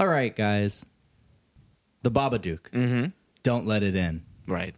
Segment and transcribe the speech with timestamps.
[0.00, 0.86] All right, guys.
[2.00, 2.70] The Babadook.
[2.70, 3.08] Mm-hmm.
[3.42, 4.24] Don't let it in.
[4.46, 4.74] Right.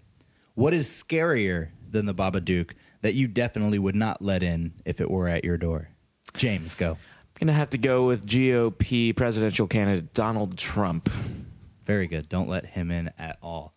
[0.57, 5.09] What is scarier than the Babadook that you definitely would not let in if it
[5.09, 5.91] were at your door?
[6.35, 6.91] James, go.
[6.91, 11.09] I'm Gonna have to go with GOP presidential candidate Donald Trump.
[11.85, 12.29] Very good.
[12.29, 13.77] Don't let him in at all.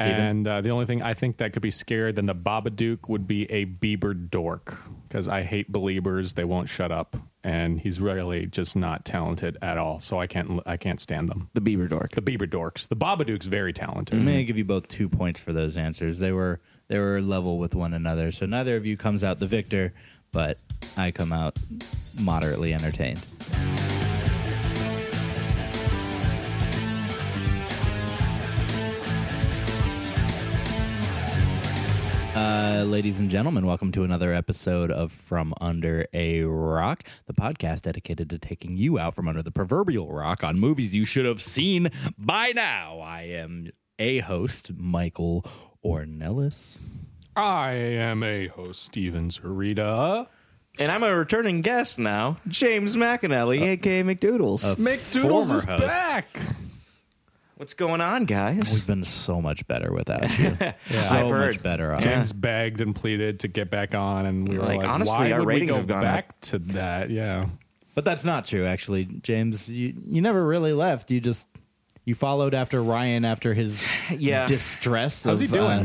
[0.00, 0.26] Steven?
[0.26, 3.26] And uh, the only thing I think that could be scarier than the Babadook would
[3.26, 8.46] be a Bieber dork because I hate Beliebers; they won't shut up, and he's really
[8.46, 10.00] just not talented at all.
[10.00, 11.48] So I can't I can't stand them.
[11.54, 12.12] The Bieber dork.
[12.12, 12.88] The Bieber dorks.
[12.88, 14.18] The Babadook's very talented.
[14.18, 16.18] I'm going to give you both two points for those answers.
[16.18, 19.46] They were they were level with one another, so neither of you comes out the
[19.46, 19.92] victor,
[20.32, 20.58] but
[20.96, 21.58] I come out
[22.20, 23.24] moderately entertained.
[32.40, 37.82] Uh, ladies and gentlemen, welcome to another episode of From Under a Rock, the podcast
[37.82, 41.42] dedicated to taking you out from under the proverbial rock on movies you should have
[41.42, 42.98] seen by now.
[43.00, 45.44] I am a host, Michael
[45.84, 46.78] Ornelis.
[47.36, 50.26] I am a host, Steven Zurita.
[50.78, 54.64] And I'm a returning guest now, James McAnally, aka McDoodles.
[54.72, 55.80] a McDoodles former is host.
[55.82, 56.26] back.
[57.60, 58.72] What's going on, guys?
[58.72, 60.56] We've been so much better without you.
[60.88, 61.46] So I've heard.
[61.56, 62.00] much better off.
[62.02, 65.32] James begged and pleaded to get back on, and we were Like, like, honestly, why
[65.32, 67.10] our would ratings we go have gone back to that?
[67.10, 67.48] Yeah.
[67.94, 69.70] But that's not true, actually, James.
[69.70, 71.10] You you never really left.
[71.10, 71.46] You just
[72.06, 73.86] you followed after Ryan after his
[74.18, 74.46] Yeah.
[74.46, 75.24] distress.
[75.24, 75.84] How's he of, uh,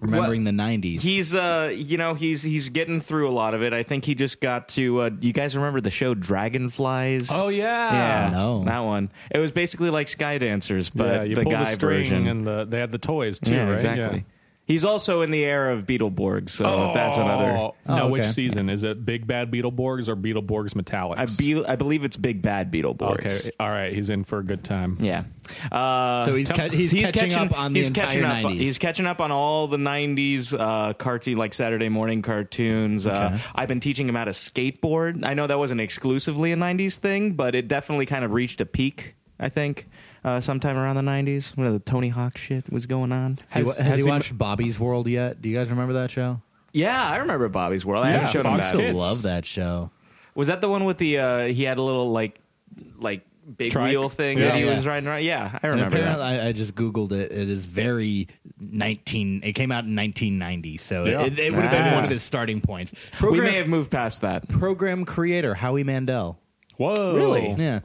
[0.00, 0.12] doing?
[0.12, 1.00] remembering the '90s.
[1.00, 3.72] He's uh you know he's he's getting through a lot of it.
[3.72, 7.30] I think he just got to uh you guys remember the show Dragon Flyz?
[7.32, 8.26] Oh yeah.
[8.26, 8.30] yeah.
[8.32, 8.64] No.
[8.64, 9.10] That one.
[9.30, 12.26] It was basically like Sky Dancers, but yeah, you the pull guy the string version.
[12.28, 13.74] and the they had the toys too, yeah, right?
[13.74, 14.18] exactly.
[14.18, 14.35] Yeah.
[14.66, 18.22] He's also in the era of Beetleborg, so if that's another Oh, Oh, no, which
[18.24, 18.30] okay.
[18.32, 19.04] season is it?
[19.04, 21.16] Big Bad Beetleborgs or Beetleborgs Metallix?
[21.18, 21.26] I,
[21.62, 23.42] be, I believe it's Big Bad Beetleborgs.
[23.46, 24.96] okay, all right, he's in for a good time.
[24.98, 25.22] Yeah.
[25.70, 28.54] Uh, so he's ca- he's, catching, up on the he's entire catching up, '90s.
[28.56, 33.06] He's catching up on all the '90s uh, cartoon, like Saturday morning cartoons.
[33.06, 35.24] Uh, I've been teaching him how to skateboard.
[35.24, 38.66] I know that wasn't exclusively a '90s thing, but it definitely kind of reached a
[38.66, 39.14] peak.
[39.38, 39.86] I think
[40.26, 43.38] uh, sometime around the '90s when the Tony Hawk shit was going on.
[43.50, 45.40] has, he, Has- has has he he- watched Bobby's World yet?
[45.40, 46.42] Do you guys remember that show?
[46.72, 48.04] Yeah, I remember Bobby's World.
[48.04, 48.64] I Yeah, haven't shown him that.
[48.66, 49.90] Still love that show.
[50.34, 51.18] Was that the one with the?
[51.18, 52.38] Uh, he had a little like
[52.98, 53.22] like
[53.56, 53.90] big Trike?
[53.90, 54.46] wheel thing Yeah.
[54.48, 54.74] that he Yeah.
[54.74, 55.22] was riding around.
[55.22, 56.20] Yeah, I remember that.
[56.20, 57.30] I, I just googled it.
[57.30, 58.26] It is very
[58.60, 59.42] 19.
[59.44, 61.22] It came out in 1990, so Yeah.
[61.22, 62.92] it, it would have been one of his starting points.
[63.22, 64.48] We may have moved past that.
[64.48, 66.38] program creator Howie Mandel.
[66.76, 67.54] Whoa, Really?
[67.56, 67.80] Yeah.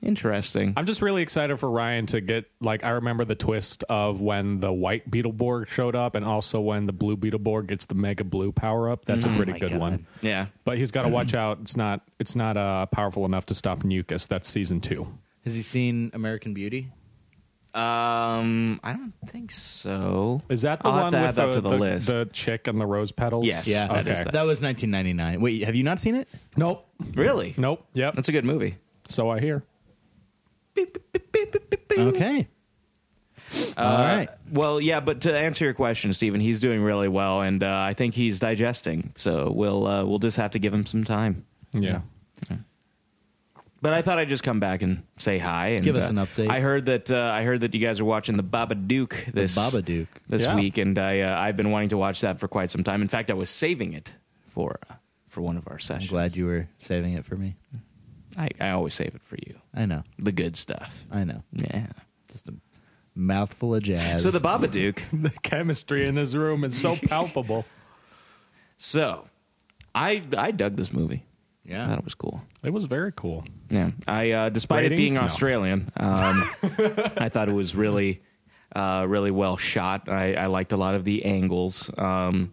[0.00, 0.74] Interesting.
[0.76, 4.60] I'm just really excited for Ryan to get like I remember the twist of when
[4.60, 8.52] the white Beetleborg showed up, and also when the blue Beetleborg gets the Mega Blue
[8.52, 9.04] power up.
[9.04, 9.80] That's a pretty my good God.
[9.80, 10.06] one.
[10.20, 10.46] Yeah.
[10.64, 11.58] But he's got to watch out.
[11.62, 12.02] It's not.
[12.20, 14.28] It's not uh, powerful enough to stop Nukus.
[14.28, 15.06] That's season two.
[15.44, 16.92] Has he seen American Beauty?
[17.74, 20.42] Um, I don't think so.
[20.48, 22.06] Is that the I'll have one to with add that the, to the list.
[22.06, 23.46] the chick and the rose petals?
[23.46, 23.68] Yes.
[23.68, 24.10] Yeah, that okay.
[24.10, 24.32] is that.
[24.32, 25.40] That was 1999.
[25.40, 26.28] Wait, have you not seen it?
[26.56, 26.88] Nope.
[27.14, 27.54] Really?
[27.56, 27.86] Nope.
[27.94, 28.14] Yep.
[28.14, 28.76] That's a good movie.
[29.06, 29.62] so I hear.
[31.98, 32.46] Okay.
[33.78, 34.28] All right.
[34.52, 37.94] Well, yeah, but to answer your question, Stephen, he's doing really well, and uh, I
[37.94, 39.12] think he's digesting.
[39.16, 41.46] So we'll uh, we'll just have to give him some time.
[41.72, 42.00] Yeah.
[43.80, 45.68] But I thought I'd just come back and say hi.
[45.68, 46.50] And, Give us uh, an update.
[46.50, 50.08] I heard that uh, I heard that you guys are watching the Babadook this Babadook.
[50.28, 50.56] this Yeah.
[50.56, 53.02] week, and I uh, I've been wanting to watch that for quite some time.
[53.02, 54.14] In fact, I was saving it
[54.46, 54.94] for uh,
[55.28, 55.90] for one of our sessions.
[55.90, 56.10] I'm sessions.
[56.10, 57.54] glad you were saving it for me.
[58.38, 59.56] I, I always save it for you.
[59.74, 60.04] I know.
[60.18, 61.04] The good stuff.
[61.10, 61.42] I know.
[61.52, 61.88] Yeah.
[62.30, 62.54] Just a
[63.14, 64.22] mouthful of jazz.
[64.22, 65.02] So the Babadook.
[65.22, 67.66] The chemistry in this room is so palpable.
[68.76, 69.28] so,
[69.94, 71.24] I I dug this movie.
[71.66, 71.88] I yeah.
[71.88, 72.42] thought it was cool.
[72.62, 73.44] It was very cool.
[73.68, 75.10] Yeah, I uh, despite it Ratings?
[75.10, 75.26] being No.
[75.26, 76.42] Australian, um,
[77.16, 78.22] I thought it was really,
[78.74, 80.08] uh, really well shot.
[80.08, 81.90] I, I liked a lot of the angles.
[81.98, 82.52] Um,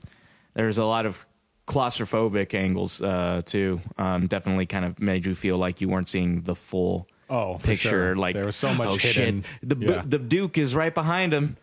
[0.56, 1.26] there's a lot of
[1.68, 3.82] claustrophobic angles uh, too.
[3.98, 7.90] Um, definitely, kind of made you feel like you weren't seeing the full Oh, picture.
[7.90, 8.16] sure.
[8.16, 9.42] Like There was so much oh hidden.
[9.42, 10.04] shit, the Yeah.
[10.06, 11.58] the Duke is right behind him.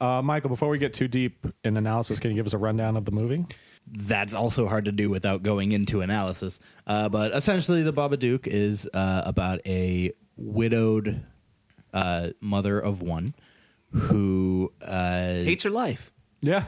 [0.00, 2.96] Uh, Michael, before we get too deep in analysis, can you give us a rundown
[2.96, 3.44] of the movie?
[3.86, 6.58] That's also hard to do without going into analysis.
[6.86, 11.22] Uh, but essentially, the Babadook is uh, about a widowed
[11.92, 13.34] uh, mother of one
[13.92, 16.12] who uh, Hates her life.
[16.42, 16.64] Yeah.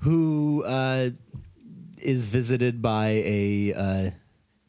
[0.00, 1.10] who uh,
[2.02, 4.10] is visited by a uh,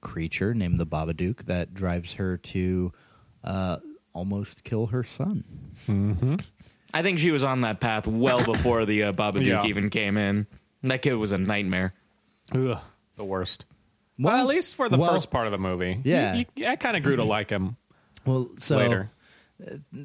[0.01, 2.91] creature named the Babadook that drives her to
[3.43, 3.77] uh,
[4.13, 5.43] almost kill her son.
[6.93, 9.65] I think she was on that path well before the uh, Babadook Yeah.
[9.65, 10.47] even came in.
[10.83, 11.93] That kid was a nightmare.
[12.53, 12.77] Ugh,
[13.15, 13.65] the worst.
[14.19, 15.99] Well, at least for the well, first part of the movie.
[16.03, 16.33] yeah.
[16.33, 17.77] You- you- I kind of grew to like him.
[18.25, 19.09] Well, so later.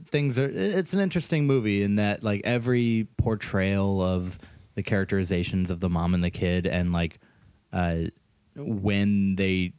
[0.06, 4.38] things are it's an interesting movie in that like every portrayal of
[4.76, 7.18] the characterizations of the mom and the kid and like
[7.72, 8.02] uh
[8.54, 9.72] when they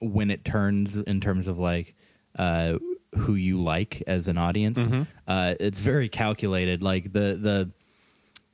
[0.00, 1.94] when it turns in terms of like
[2.38, 2.74] uh
[3.16, 4.86] who you like as an audience
[5.26, 7.70] uh it's very calculated like the the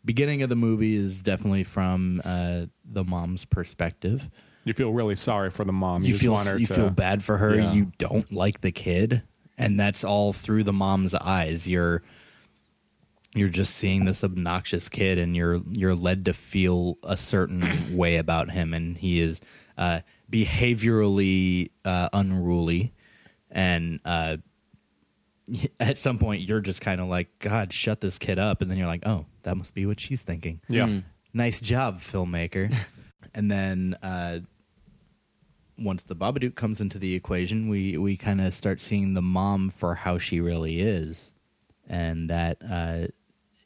[0.05, 4.29] beginning of the movie is definitely from uh the mom's perspective
[4.65, 6.03] You feel really sorry for the mom.
[6.03, 7.55] you just feel want her you to, feel bad for her.
[7.57, 7.73] Yeah.
[7.73, 9.23] You don't like the kid,
[9.57, 11.67] and that's all through the mom's eyes.
[11.69, 12.03] You're
[13.35, 17.63] you're just seeing this obnoxious kid, and you're you're led to feel a certain
[17.97, 19.41] way about him, and he is
[19.77, 22.93] uh, behaviorally uh, unruly,
[23.51, 24.39] and uh,
[25.81, 28.79] at some point you're just kind of like, God, shut this kid up, and then
[28.79, 30.61] you're like, Oh, that must be what she's thinking.
[30.69, 31.01] Yeah.
[31.33, 32.75] nice job, filmmaker.
[33.35, 34.41] and then uh,
[35.79, 39.71] once the Babadook comes into the equation, we we kind of start seeing the mom
[39.71, 41.33] for how she really is,
[41.89, 43.07] and that uh,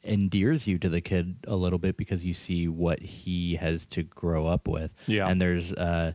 [0.03, 4.03] endears you to the kid a little bit because you see what he has to
[4.03, 4.93] grow up with.
[5.07, 5.27] Yeah.
[5.27, 6.13] and there's uh,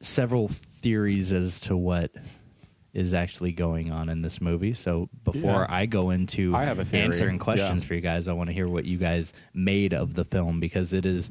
[0.00, 2.10] several theories as to what
[2.92, 4.72] is actually going on in this movie.
[4.74, 5.66] So before Yeah.
[5.68, 7.88] I go into I answering questions Yeah.
[7.88, 10.92] for you guys, I want to hear what you guys made of the film because
[10.92, 11.30] it is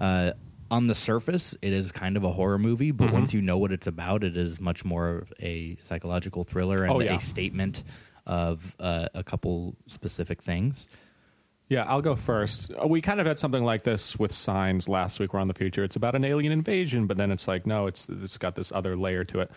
[0.00, 0.32] uh,
[0.70, 3.06] on the surface it is kind of a horror movie, Mm-hmm.
[3.06, 6.84] but once you know what it's about, it is much more of a psychological thriller
[6.84, 7.16] and Oh, yeah.
[7.16, 7.82] a statement
[8.26, 10.86] of uh, a couple specific things.
[11.68, 12.72] Yeah, I'll go first.
[12.72, 15.34] Uh, We kind of had something like this with Signs last week.
[15.34, 15.84] We're on the future.
[15.84, 18.96] It's about an alien invasion, but then it's like, no, it's it's got this other
[18.96, 19.50] layer to it.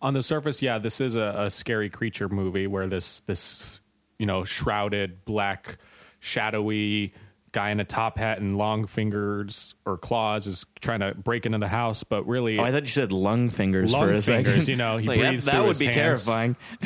[0.00, 3.80] On the surface, yeah, this is a, a scary creature movie where this this
[4.20, 5.78] you know shrouded black
[6.20, 7.12] shadowy
[7.50, 11.56] guy in a top hat and long fingers or claws is trying to break into
[11.58, 14.66] the house, but really Oh, I thought you said lung fingers Lung for a fingers,
[14.66, 14.68] second.
[14.68, 15.94] you know, he Like, that- breathes that, through would be hands.
[16.26, 16.56] terrifying.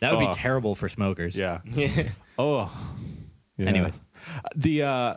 [0.00, 0.28] That would Oh.
[0.28, 1.36] be terrible for smokers.
[1.36, 1.60] yeah.
[2.38, 2.72] oh.
[3.60, 3.68] Yeah.
[3.68, 4.00] Anyways.
[4.56, 5.14] the uh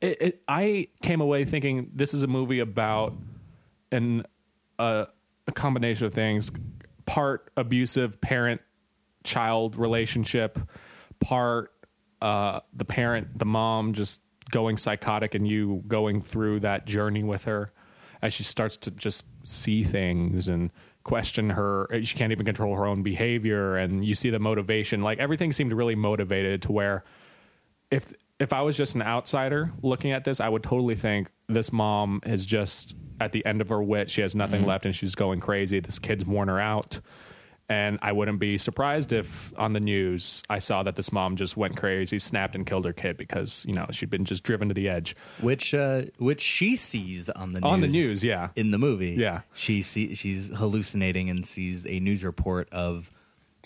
[0.00, 3.14] it, it, I came away thinking this is a movie about
[3.90, 4.24] an
[4.78, 5.06] uh,
[5.46, 6.50] a combination of things
[7.06, 8.60] part abusive parent
[9.22, 10.58] child relationship
[11.20, 11.72] part
[12.20, 14.20] uh the parent the mom just
[14.50, 17.72] going psychotic and you going through that journey with her
[18.20, 20.70] as she starts to just see things and
[21.04, 25.18] question her she can't even control her own behavior and you see the motivation like
[25.18, 27.04] everything seemed really motivated to where
[27.90, 31.72] if if I was just an outsider looking at this, I would totally think this
[31.72, 34.10] mom is just at the end of her wit.
[34.10, 34.68] She has nothing mm-hmm.
[34.68, 35.80] left and she's going crazy.
[35.80, 37.00] This kid's worn her out.
[37.74, 41.56] And I wouldn't be surprised if on the news I saw that this mom just
[41.56, 44.74] went crazy, snapped and killed her kid because, you know, she'd been just driven to
[44.74, 45.16] the edge.
[45.40, 47.70] Which uh, which she sees on the news.
[47.72, 48.50] On the news, yeah.
[48.54, 49.14] In the movie.
[49.18, 49.40] Yeah.
[49.54, 53.10] She see, she's hallucinating and sees a news report of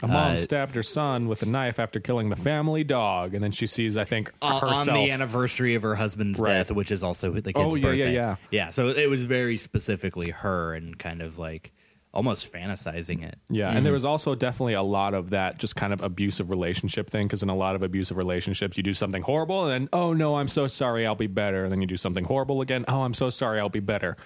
[0.02, 3.34] A mom Uh, stabbed her son with a knife after killing the family dog.
[3.34, 6.52] And then she sees, I think, uh, on the anniversary of her husband's Right.
[6.58, 8.14] death, which is also the kid's Oh, yeah, yeah, birthday.
[8.14, 8.36] yeah.
[8.50, 8.70] yeah.
[8.70, 11.72] So it was very specifically her and kind of like
[12.12, 13.38] almost fantasizing it.
[13.48, 17.10] Yeah, and there was also definitely a lot of that just kind of abusive relationship
[17.10, 20.12] thing because in a lot of abusive relationships, you do something horrible and then, oh
[20.12, 21.64] no, I'm so sorry, I'll be better.
[21.64, 24.16] And then you do something horrible again, oh, I'm so sorry, I'll be better.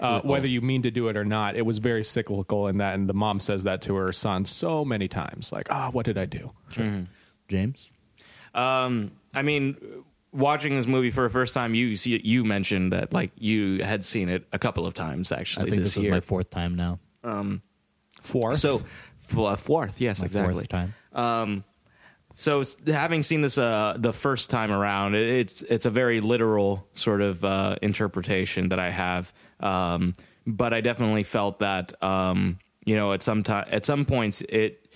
[0.00, 2.94] Uh, whether you mean to do it or not, it was very cyclical in that.
[2.94, 6.18] And the mom says that to her son so many times like, oh, what did
[6.18, 6.52] I do?
[7.48, 7.90] James?
[8.54, 9.76] Um, I mean,
[10.32, 14.04] watching this movie for the first time, you you you mentioned that like you had
[14.04, 15.66] seen it a couple of times actually.
[15.66, 16.12] I think this, this, was year.
[16.12, 16.98] my fourth time now.
[18.20, 18.58] Fourth.
[18.58, 18.76] so
[19.20, 20.54] f- uh, fourth, yes, My exactly.
[20.54, 21.64] fourth time.
[22.34, 26.86] So having seen this uh, the first time around, it, it's it's a very literal
[26.94, 29.32] sort of uh, interpretation that I have.
[29.60, 30.14] Um,
[30.46, 34.86] but I definitely felt that um, you know at some time at some points it,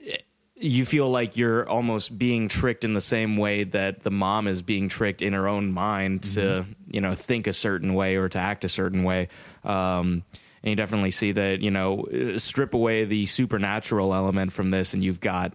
[0.00, 0.24] it-
[0.56, 4.62] you feel like you're almost being tricked in the same way that the mom is
[4.62, 8.38] being tricked in her own mind to you know think a certain way or to
[8.38, 9.28] act a certain way.
[9.64, 10.22] Um,
[10.64, 12.06] and you definitely see that you know
[12.38, 15.52] strip away the supernatural element from this, and you've got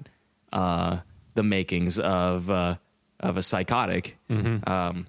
[0.54, 1.00] uh,
[1.34, 2.76] the makings of uh,
[3.20, 4.18] of a psychotic.
[4.68, 5.08] Um,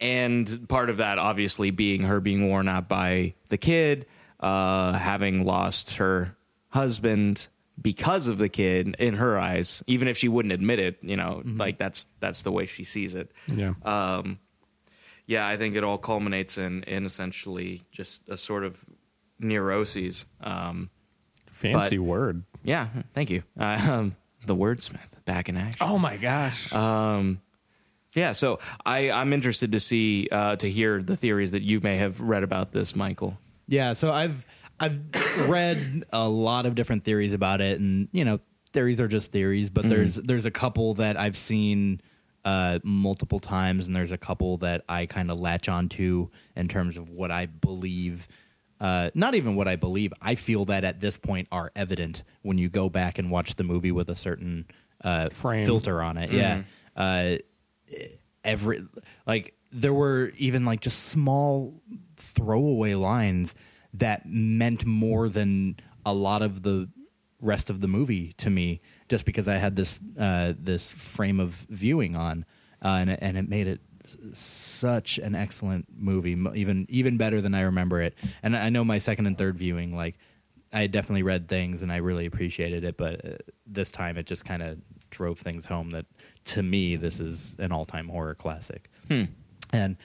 [0.00, 4.06] and part of that, obviously, being her being worn out by the kid,
[4.38, 6.36] uh, having lost her
[6.68, 7.48] husband
[7.80, 10.98] because of the kid in her eyes, even if she wouldn't admit it.
[11.02, 13.32] You know, like that's that's the way she sees it.
[13.48, 13.74] yeah.
[13.84, 14.38] Um,
[15.28, 18.82] yeah, I think it all culminates in in essentially just a sort of
[19.38, 20.26] neuroses.
[20.40, 20.90] Um,
[21.50, 22.42] Fancy but- word.
[22.64, 23.42] yeah, thank you.
[23.58, 24.16] Uh, um,
[24.46, 25.78] the wordsmith back in action.
[25.86, 26.72] Oh my gosh.
[26.72, 27.40] Um,
[28.14, 31.96] yeah, so I, I'm interested to see uh, to hear the theories that you may
[31.98, 33.38] have read about this, Michael.
[33.66, 34.46] Yeah, so I've
[34.80, 35.00] I've
[35.48, 38.38] read a lot of different theories about it, and you know,
[38.72, 39.68] theories are just theories.
[39.70, 42.00] But there's there's a couple that I've seen
[42.48, 46.96] uh, multiple times, and there's a couple that I kind of latch onto in terms
[46.96, 48.26] of what I believe.
[48.80, 50.14] Uh, not even what I believe.
[50.22, 53.64] I feel that at this point are evident when you go back and watch the
[53.64, 54.64] movie with a certain
[55.04, 55.66] uh, Frame.
[55.66, 56.32] filter on it.
[56.32, 56.62] Yeah.
[56.96, 57.36] Uh,
[58.42, 58.82] every
[59.26, 61.82] like there were even like just small
[62.16, 63.54] throwaway lines
[63.92, 65.76] that meant more than
[66.06, 66.88] a lot of the
[67.42, 71.50] rest of the movie to me just because I had this uh, this frame of
[71.70, 72.44] viewing on
[72.84, 73.80] uh, and it, and it made it
[74.32, 78.14] such an excellent movie even even better than I remember it.
[78.42, 80.16] And I know my second and third viewing like
[80.72, 83.28] I definitely read things and I really appreciated it but uh,
[83.66, 84.78] this time it just kind of
[85.10, 86.06] drove things home that
[86.44, 88.90] to me this is an all-time horror classic.
[89.72, 89.96] And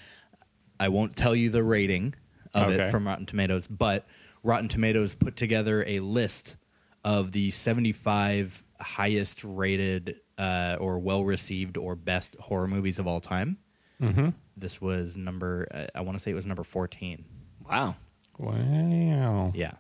[0.80, 2.16] I won't tell you the rating
[2.54, 2.88] of Okay.
[2.88, 4.06] it from Rotten Tomatoes, but
[4.44, 6.56] Rotten Tomatoes put together a list
[7.04, 13.20] of the 75 highest rated uh, or well received or best horror movies of all
[13.20, 13.58] time.
[14.02, 14.30] Mm-hmm.
[14.58, 17.26] This was number, uh, I want to say it was number 14.
[17.70, 17.96] Wow.
[18.38, 19.52] Wow.
[19.56, 19.74] Yeah.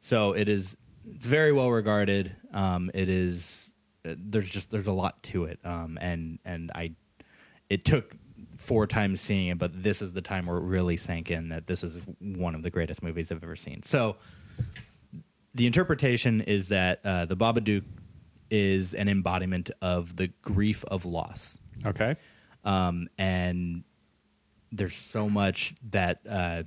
[0.00, 2.34] So it is it's very well regarded.
[2.52, 3.72] Um, it is
[4.08, 5.58] uh, there's just there's a lot to it.
[5.64, 6.92] Um, and and I
[7.68, 8.14] it took
[8.56, 11.66] four times seeing it, but this is the time where it really sank in that
[11.66, 13.82] this is one of the greatest movies I've ever seen.
[13.82, 14.16] So
[15.54, 17.84] the interpretation is that uh, the Babadook
[18.50, 22.16] is an embodiment of the grief of loss Okay.
[22.64, 23.84] um, and
[24.72, 26.62] there's so much that uh,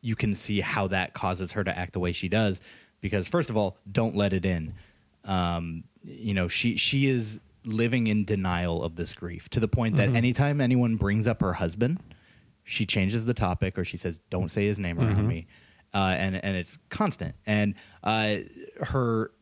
[0.00, 2.60] you can see how that causes her to act the way she does.
[3.00, 4.74] Because first of all, don't let it in.
[5.24, 9.96] Um, you know, she she is living in denial of this grief to the point
[9.96, 12.00] that anytime anyone brings up her husband,
[12.64, 15.46] she changes the topic or she says, "Don't say his name around me,"
[15.94, 17.34] uh, and and it's constant.
[17.46, 18.36] And uh,
[18.80, 19.32] her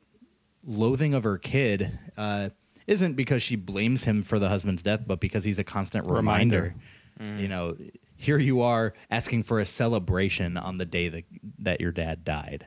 [0.64, 2.50] loathing of her kid uh,
[2.87, 6.75] isn't because she blames him for the husband's death, but because he's a constant reminder.
[7.19, 7.42] Reminder.
[7.42, 7.76] You know,
[8.16, 11.25] here you are asking for a celebration on the day that
[11.59, 12.66] that your dad died,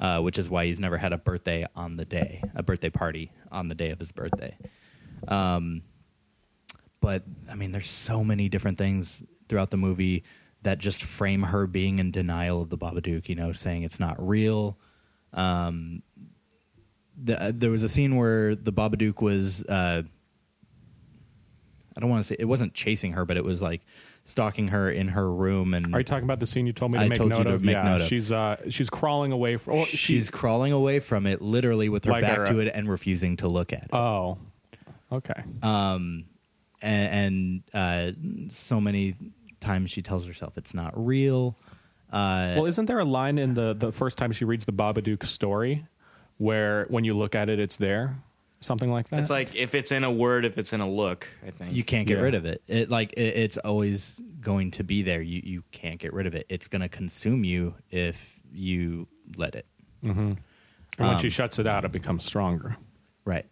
[0.00, 3.30] uh, which is why he's never had a birthday on the day, a birthday party
[3.52, 4.56] on the day of his birthday.
[5.28, 5.82] Um,
[7.00, 10.24] but I mean, there's so many different things throughout the movie
[10.62, 13.28] that just frame her being in denial of the Babadook.
[13.28, 14.78] You know, saying it's not real.
[15.32, 16.02] Um,
[17.22, 19.64] the, uh, there was a scene where the Babadook was.
[19.64, 20.02] Uh,
[21.96, 23.82] I don't want to say it wasn't chasing her, but it was like
[24.24, 26.98] stalking her in her room, and Are you talking about the scene you told me
[26.98, 27.62] to I make told you note to of?
[27.64, 28.06] make yeah, note of.
[28.06, 29.74] she's uh she's crawling away from.
[29.74, 32.88] Well, she's crawling away from it, literally with her Like back her- to it and
[32.88, 33.90] refusing to look at it.
[33.92, 34.38] Oh,
[35.10, 35.42] okay.
[35.62, 36.24] and,
[36.82, 38.12] and uh,
[38.50, 39.16] so many
[39.62, 41.56] times she tells herself it's not real.
[42.12, 45.24] Uh, well, isn't there a line in the the first time she reads the Babadook
[45.24, 45.86] story
[46.36, 48.18] where when you look at it, it's there,
[48.60, 49.20] something like that?
[49.20, 51.72] It's like if it's in a word, if it's in a look, I think.
[51.74, 52.24] you can't get Yeah.
[52.24, 52.62] rid of it.
[52.68, 55.22] It like it, it's always going to be there.
[55.22, 56.44] You you can't get rid of it.
[56.50, 59.66] It's going to consume you if you let it.
[60.02, 60.36] and
[60.98, 62.76] when um, she shuts it out, it becomes stronger.
[63.24, 63.46] Right.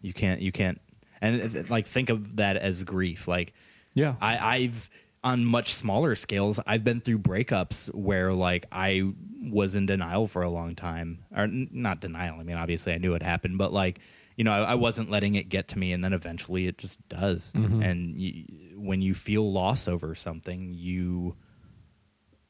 [0.00, 0.40] You can't.
[0.40, 0.80] You can't.
[1.20, 3.28] And it- it- like think of that as grief.
[3.28, 3.52] Like
[3.94, 4.16] Yeah.
[4.20, 4.90] I, I've
[5.24, 6.58] on much smaller scales.
[6.66, 11.44] I've been through breakups where like I was in denial for a long time, or
[11.44, 12.38] n- not denial.
[12.40, 14.00] I mean, obviously I knew it happened, but like
[14.36, 17.06] you know, I, I wasn't letting it get to me, and then eventually it just
[17.08, 17.52] does.
[17.52, 17.82] Mm-hmm.
[17.82, 21.36] And you, when you feel loss over something, you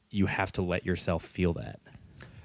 [0.09, 1.79] you have to let yourself feel that.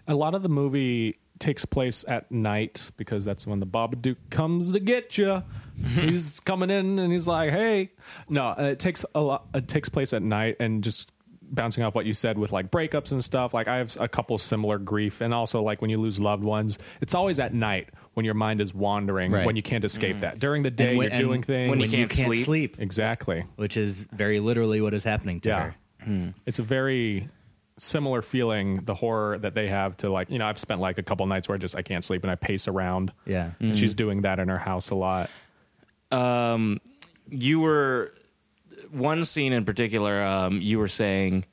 [0.06, 4.72] A lot of the movie takes place at night because that's when the Babadook comes
[4.72, 5.42] to get you.
[5.94, 7.90] he's coming in and he's like, "Hey."
[8.28, 11.12] No, uh, it takes a lot it takes place at night and just
[11.50, 13.54] bouncing off what you said with like breakups and stuff.
[13.54, 16.78] Like I have a couple similar grief and also like when you lose loved ones,
[17.00, 19.46] it's always at night when your mind is wandering Right.
[19.46, 20.38] when you can't escape that.
[20.40, 22.44] During the day when- you're doing things when you When you can't can't sleep.
[22.44, 23.44] sleep, Exactly.
[23.56, 25.72] which is very literally what is happening to Yeah.
[26.06, 26.34] her.
[26.44, 27.28] It's a very
[27.78, 31.02] similar feeling, the horror that they have to like, you know, I've spent like a
[31.02, 33.12] couple nights where I just I can't sleep and I pace around.
[33.26, 33.52] Yeah.
[33.60, 35.30] And She's doing that in her house a lot.
[36.10, 36.80] um,
[37.30, 38.12] you were
[38.90, 40.22] one scene in particular.
[40.22, 41.44] Um, you were saying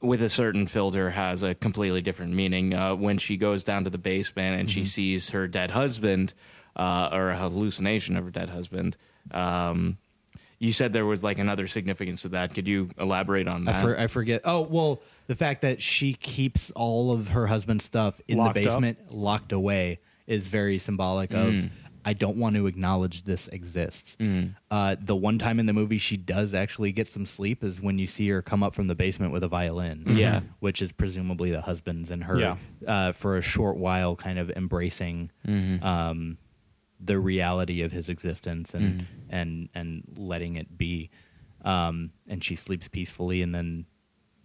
[0.00, 2.74] with a certain filter has a completely different meaning.
[2.74, 6.34] Uh, when she goes down to the basement and she sees her dead husband,
[6.76, 8.96] uh, or a hallucination of her dead husband.
[9.32, 9.96] Um,
[10.58, 12.54] you said there was like another significance to that.
[12.54, 13.82] Could you elaborate on I, that?
[13.82, 14.42] for, I forget.
[14.44, 18.60] Oh well, the fact that she keeps all of her husband's stuff in Locked the
[18.62, 18.64] up?
[18.66, 21.52] basement, locked away, is very symbolic of.
[21.52, 21.70] Mm.
[22.04, 24.16] I don't want to acknowledge this exists.
[24.18, 24.54] Mm.
[24.70, 27.98] Uh, the one time in the movie she does actually get some sleep is when
[27.98, 30.04] you see her come up from the basement with a violin.
[30.06, 30.40] Yeah.
[30.60, 32.56] which is presumably the husband's, and her Yeah.
[32.86, 35.84] uh, for a short while kind of embracing Mm-hmm.
[35.84, 36.38] um,
[37.00, 39.06] the reality of his existence and Mm.
[39.30, 41.10] and and letting it be.
[41.64, 43.86] Um, and she sleeps peacefully, and then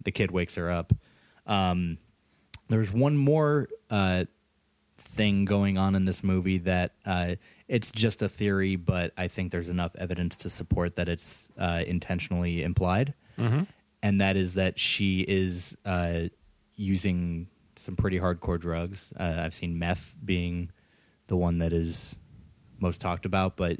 [0.04, 0.92] the kid wakes her up.
[1.46, 1.98] Um,
[2.68, 4.24] there's one more uh,
[4.98, 7.34] thing going on in this movie that uh,
[7.68, 11.82] it's just a theory, but I think there's enough evidence to support that it's uh,
[11.86, 13.14] intentionally implied,
[14.02, 16.22] and that is that she is uh,
[16.76, 19.12] using some pretty hardcore drugs.
[19.18, 20.70] Uh, I've seen meth being
[21.28, 22.16] the one that is
[22.78, 23.78] most talked about, but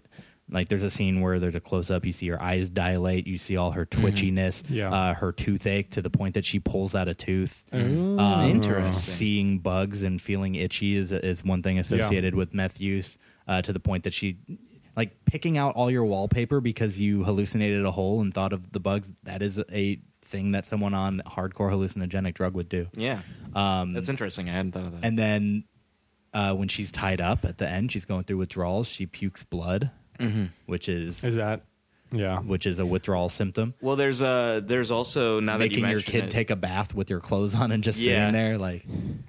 [0.51, 3.39] like there's a scene where there's a close up, you see her eyes dilate, you
[3.39, 4.91] see all her twitchiness, Yeah.
[4.93, 7.65] uh, her toothache to the point that she pulls out a tooth.
[7.75, 8.19] Ooh.
[8.19, 8.93] Um, Interesting.
[8.93, 13.17] Seeing bugs and feeling itchy is is one thing associated with meth use.
[13.47, 14.39] Uh, to the point that she,
[14.97, 18.81] like, picking out all your wallpaper because you hallucinated a hole and thought of the
[18.81, 19.13] bugs.
[19.25, 22.87] That is a thing that someone on hardcore hallucinogenic drug would do.
[22.95, 23.21] Yeah.
[23.55, 24.49] Um, That's interesting.
[24.49, 25.07] I hadn't thought of that.
[25.07, 25.65] and then
[26.35, 28.87] uh, when she's tied up at the end, she's going through withdrawals.
[28.89, 30.45] She pukes blood, Mm-hmm.
[30.67, 31.63] which is Is that?
[32.13, 32.39] Yeah.
[32.39, 33.75] which is a withdrawal symptom.
[33.81, 36.95] well, there's a there's also now that you Making your kid it, take a bath
[36.95, 38.29] with your clothes on and just Yeah.
[38.29, 38.85] sitting there, like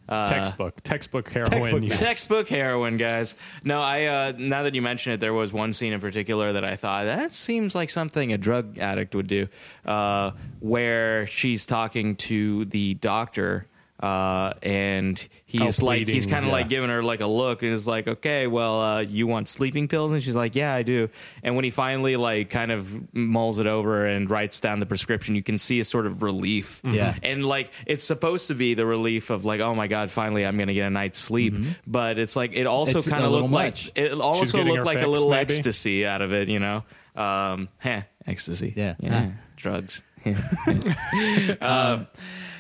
[0.07, 0.81] uh, textbook.
[0.83, 1.49] Textbook heroin.
[1.51, 1.99] textbook use.
[2.07, 3.33] Textbook heroin, guys.
[3.63, 4.05] No, I.
[4.05, 7.05] Uh, now that you mention it, there was one scene in particular that I thought
[7.05, 9.47] that seems like something a drug addict would do,
[9.85, 13.65] uh, where she's talking to the doctor.
[13.97, 16.51] Uh, and he's Oh, like, he's kind of yeah.
[16.57, 19.87] like giving her like a look, and is like, okay, well, uh, you want sleeping
[19.87, 20.11] pills?
[20.11, 21.09] And she's like, yeah, I do.
[21.43, 25.33] And when he finally like kind of mulls it over and writes down the prescription,
[25.35, 26.81] you can see a sort of relief.
[26.83, 27.15] Yeah.
[27.23, 30.57] And like it's supposed to be the relief of like, oh my god, finally I'm
[30.57, 31.55] gonna get a night's sleep.
[31.87, 35.01] But it's like it also kind of little looked like it also looked her like
[35.01, 35.53] a little maybe?
[35.53, 36.83] ecstasy out of it, you know.
[37.15, 38.73] Um, heh, ecstasy.
[38.75, 38.95] Yeah.
[38.99, 39.29] yeah, Huh.
[39.55, 40.03] drugs.
[41.61, 42.07] um,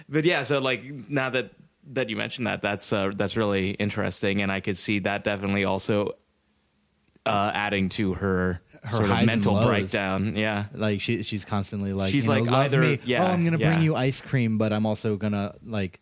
[0.09, 1.51] but yeah, so like now that
[1.93, 5.65] that you mentioned that, that's uh, that's really interesting, and I could see that definitely
[5.65, 6.13] also
[7.25, 10.35] uh, adding to her, Her sort of mental breakdown.
[10.35, 10.65] Yeah.
[10.73, 12.99] like she she's constantly like She's you know, like love either- me.
[13.05, 13.71] yeah, oh I'm gonna yeah.
[13.73, 15.99] bring you ice cream but I'm also gonna like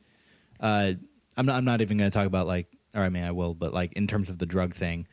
[0.60, 0.92] uh
[1.38, 3.74] I'm not I'm not even gonna talk about like or I mean I will but
[3.74, 5.08] like in terms of the drug thing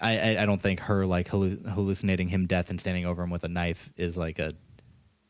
[0.00, 3.30] I I, I don't think her like hallu- hallucinating him death and standing over him
[3.30, 4.54] with a knife is like a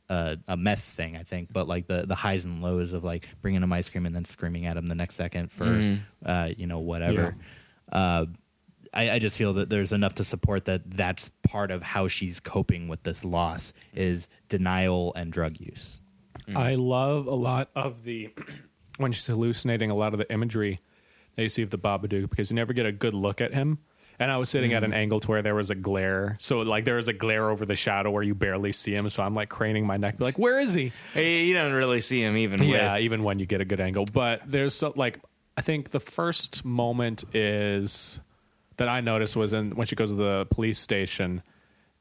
[0.09, 3.29] a, a meth thing I think but like the the highs and lows of like
[3.43, 6.01] bringing him ice cream and then screaming at him the next second for Mhm.
[6.25, 7.35] uh you know whatever
[7.91, 8.27] uh
[8.95, 12.41] I, I just feel that there's enough to support that that's part of how she's
[12.41, 16.01] coping with this loss is denial and drug use.
[16.55, 18.31] I love a lot of the
[18.97, 20.81] when she's hallucinating a lot of the imagery
[21.35, 23.79] that you see of the Babadook because you never get a good look at him.
[24.19, 24.97] And I was sitting at an mm.
[24.97, 27.77] angle to where there was a glare, so like there was a glare over the
[27.77, 29.09] shadow where you barely see him.
[29.09, 32.01] So I'm like craning my neck, be like, "Where is he?" Hey, You don't really
[32.01, 32.63] see him even.
[32.63, 34.07] Yeah, with- even when you get a good angle.
[34.11, 35.21] But there's so, like
[35.57, 38.21] I think the first moment is
[38.77, 41.43] that I noticed was in when she goes to the police station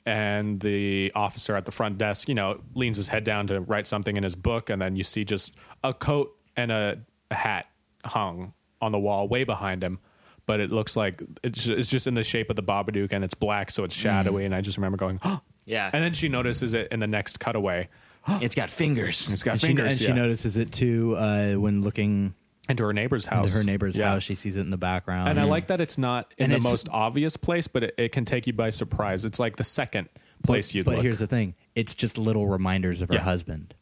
[0.06, 3.88] and the officer at the front desk, you know, leans his head down to write
[3.88, 7.00] something in his book and then you see just a coat and a,
[7.32, 7.68] a hat
[8.04, 10.00] hung on the wall way behind him.
[10.46, 13.34] But it looks like it's it's just in the shape of the Babadook and it's
[13.34, 14.44] black, so it's shadowy.
[14.44, 14.46] Mm.
[14.48, 15.42] And I just remember going, oh.
[15.66, 15.90] Yeah.
[15.92, 17.90] And then she notices it in the next cutaway.
[18.28, 19.32] it's got fingers.
[19.32, 19.88] It's got And, she, fingers.
[19.90, 20.14] and she yeah.
[20.14, 22.36] notices it too uh, when looking
[22.70, 23.56] into her neighbor's house.
[23.56, 24.10] into her neighbor's Yeah.
[24.12, 24.24] house.
[24.24, 25.30] She sees it in the background.
[25.30, 25.50] And I mm.
[25.50, 28.26] like that it's not in And the it's- most obvious place, but it, it can
[28.26, 29.26] take you by surprise.
[29.26, 30.10] It's like the second
[30.44, 31.04] place but, you'd but look.
[31.04, 33.22] here's the thing: it's just little reminders of her Yeah.
[33.22, 33.74] husband.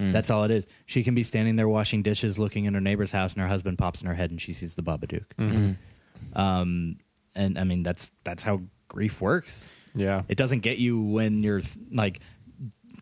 [0.00, 0.12] Mm.
[0.12, 0.66] That's all it is.
[0.86, 3.78] She can be standing there washing dishes, looking in her neighbor's house, and her husband
[3.78, 5.26] pops in her head, and she sees the Babadook.
[5.38, 5.72] Mm-hmm.
[6.34, 6.96] Um,
[7.34, 9.68] and I mean, that's that's how grief works.
[9.94, 10.22] yeah.
[10.28, 12.20] It doesn't get you when you're like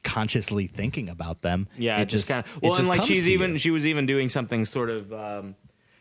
[0.05, 1.69] consciously thinking about them.
[1.77, 2.63] Yeah, it it just kind of.
[2.63, 3.59] Well, and like she's even you.
[3.59, 5.13] she was even doing something sort of.
[5.13, 5.55] Um,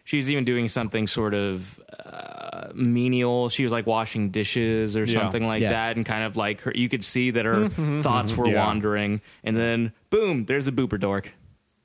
[0.03, 3.49] she's even doing something sort of uh, menial.
[3.49, 5.19] She was like washing dishes or Yeah.
[5.19, 5.71] something like Yeah.
[5.71, 6.71] that, and kind of like her.
[6.75, 8.65] You could see that her thoughts were Yeah.
[8.65, 11.33] wandering, and then boom, there's a booper dork.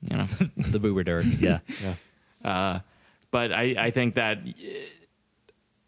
[0.01, 0.23] You know.
[0.57, 1.25] the boober dirt.
[1.25, 1.95] Yeah, yeah.
[2.43, 2.79] Uh,
[3.31, 4.51] but I, I think that uh,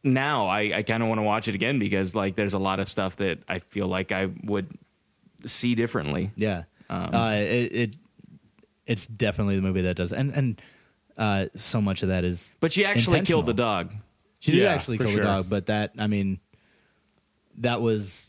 [0.06, 2.80] now I, I kind of want to watch it again because like there's a lot
[2.80, 4.70] of stuff that I feel like I would
[5.46, 6.32] see differently.
[6.36, 6.64] yeah.
[6.90, 7.96] Um, uh, it, it
[8.86, 10.62] it's definitely the movie that does, and and
[11.18, 12.52] uh, so much of that is.
[12.60, 13.94] But she actually killed the dog.
[14.40, 15.18] She did Yeah, actually kill sure.
[15.18, 16.40] the dog, but that I mean,
[17.58, 18.28] that was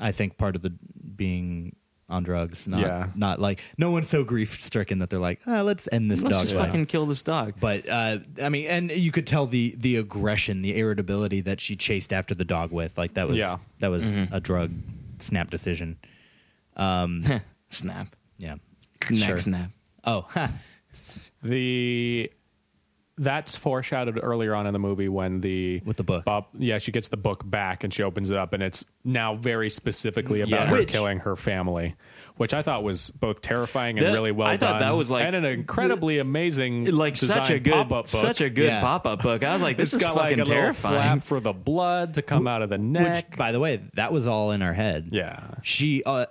[0.00, 1.76] I think part of the being
[2.08, 2.66] on drugs.
[2.66, 3.08] Not, Yeah.
[3.14, 6.32] not like no one's so grief stricken that they're like, ah, let's end this dog.
[6.32, 6.44] Let's dog.
[6.46, 7.54] just fight." fucking kill this dog.
[7.60, 11.76] But uh, I mean, and you could tell the the aggression, the irritability that she
[11.76, 12.96] chased after the dog with.
[12.96, 13.56] Like that was Yeah.
[13.80, 14.34] that was Mm-hmm.
[14.34, 14.70] a drug
[15.18, 15.98] snap decision.
[16.76, 18.16] snap.
[18.38, 18.54] Yeah.
[19.10, 19.36] Neck Sure.
[19.38, 19.70] snap.
[20.04, 20.26] Oh.
[21.42, 22.32] The
[23.18, 26.24] that's foreshadowed earlier on in the movie when the With the book.
[26.24, 29.34] Bob, yeah, she gets the book back and she opens it up, and it's now
[29.34, 30.66] very specifically about Yeah.
[30.66, 31.94] her Which- killing her family,
[32.36, 34.80] which I thought was both terrifying and That- really well I thought done.
[34.80, 38.06] that was like- and an incredibly amazing, Like such a designed good, pop-up book.
[38.06, 38.80] such a good Yeah.
[38.80, 39.42] pop-up book.
[39.42, 40.94] I was like, this It's is got like fucking a little terrifying.
[41.18, 43.28] flap for the blood to come out of the neck.
[43.30, 45.08] which by the way, that was all in her head.
[45.12, 46.02] yeah, She.
[46.04, 46.26] Uh,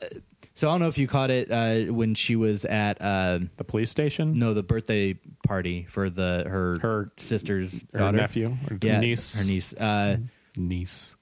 [0.57, 3.63] so I don't know if you caught it uh, when she was at uh, the
[3.63, 4.33] police station.
[4.33, 5.13] no the birthday
[5.45, 9.73] party for the her Her- sister's her daughter nephew or yeah niece, her niece.
[9.73, 10.17] Uh,
[10.57, 11.15] niece.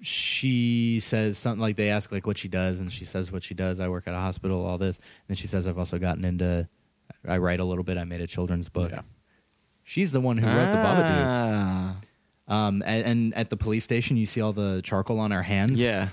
[0.00, 3.54] she says something like they ask like what she does and she says what she
[3.54, 6.24] does i work at a hospital all this and then she says i've also gotten
[6.24, 6.68] into
[7.28, 9.02] i write a little bit i made a children's book Yeah.
[9.84, 11.96] she's the one who wrote the babadook Ah,
[12.48, 15.80] um, and, and at the police station you see all the charcoal on her hands
[15.80, 16.08] yeah.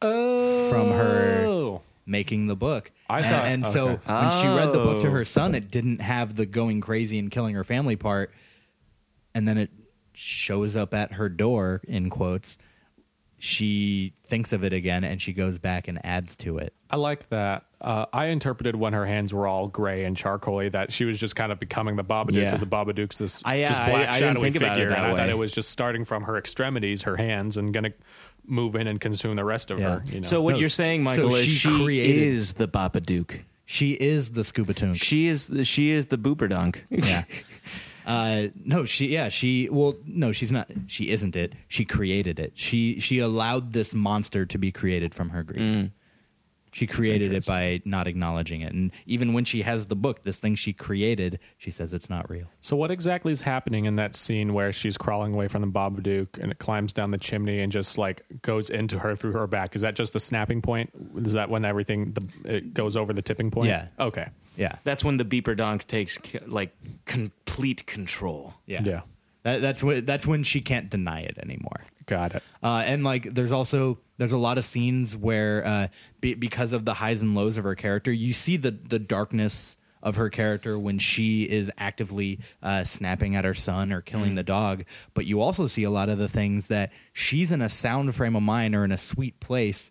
[0.00, 1.80] From her Oh.
[2.06, 4.12] making the book I and, thought- and so okay.
[4.12, 5.12] when she read the book to Oh.
[5.12, 5.58] her son oh.
[5.58, 8.32] it didn't have the going crazy and killing her family part
[9.34, 9.70] and then it
[10.14, 12.58] shows up at her door in quotes
[13.38, 17.28] she thinks of it again and she goes back and adds to it I like
[17.28, 17.64] that.
[17.80, 21.36] Uh, I interpreted when her hands were all gray and charcoaly that she was just
[21.36, 22.44] kind of becoming the Babadook Yeah.
[22.46, 24.80] because the Babadook's this I- yeah, just I- black I didn't shadowy think about it
[24.80, 27.72] figure, that and I thought it was just starting from her extremities, her hands, and
[27.72, 27.92] gonna
[28.44, 29.98] move in and consume the rest of Yeah.
[29.98, 30.02] her.
[30.06, 30.26] You know?
[30.26, 33.40] So what No, you're saying, so Michael, is she she created- is the Babadook.
[33.64, 36.78] she is the scuba tune She is the, she is the Booperdunk.
[36.90, 37.24] yeah
[38.06, 42.52] uh no she yeah she well no she's not she isn't it she created it
[42.54, 45.90] she she allowed this monster to be created from her grief Mm.
[46.78, 50.38] She created it by not acknowledging it and even when she has the book this
[50.40, 54.14] thing she created she says it's not real So what exactly is happening in that
[54.14, 57.72] scene where she's crawling away from the Babadook and it climbs down the chimney and
[57.72, 59.74] just like goes into her through her back?
[59.74, 60.90] Is that just the snapping point?
[61.16, 63.68] Is that when everything the, it goes over the tipping point?
[63.68, 63.88] Yeah.
[63.98, 64.28] Okay.
[64.56, 68.54] yeah That's when the Beeperdonk takes like complete control.
[68.66, 69.00] yeah Yeah.
[69.44, 72.42] That, that's when that's when she can't deny it anymore Got it.
[72.62, 75.88] Uh, and like, there's also there's a lot of scenes where, uh,
[76.22, 79.76] be, because of the highs and lows of her character, you see the the darkness
[80.02, 84.42] of her character when she is actively uh, snapping at her son or killing the
[84.42, 84.84] dog.
[85.12, 88.36] But you also see a lot of the things that she's in a sound frame
[88.36, 89.90] of mind or in a sweet place,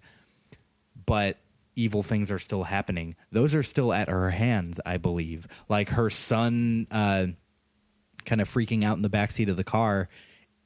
[1.05, 1.37] but
[1.75, 3.15] evil things are still happening.
[3.31, 5.45] Those are still at her hands, I believe.
[5.69, 6.87] Like her son.
[6.89, 7.27] Uh,
[8.25, 10.09] kind of freaking out in the backseat of the car.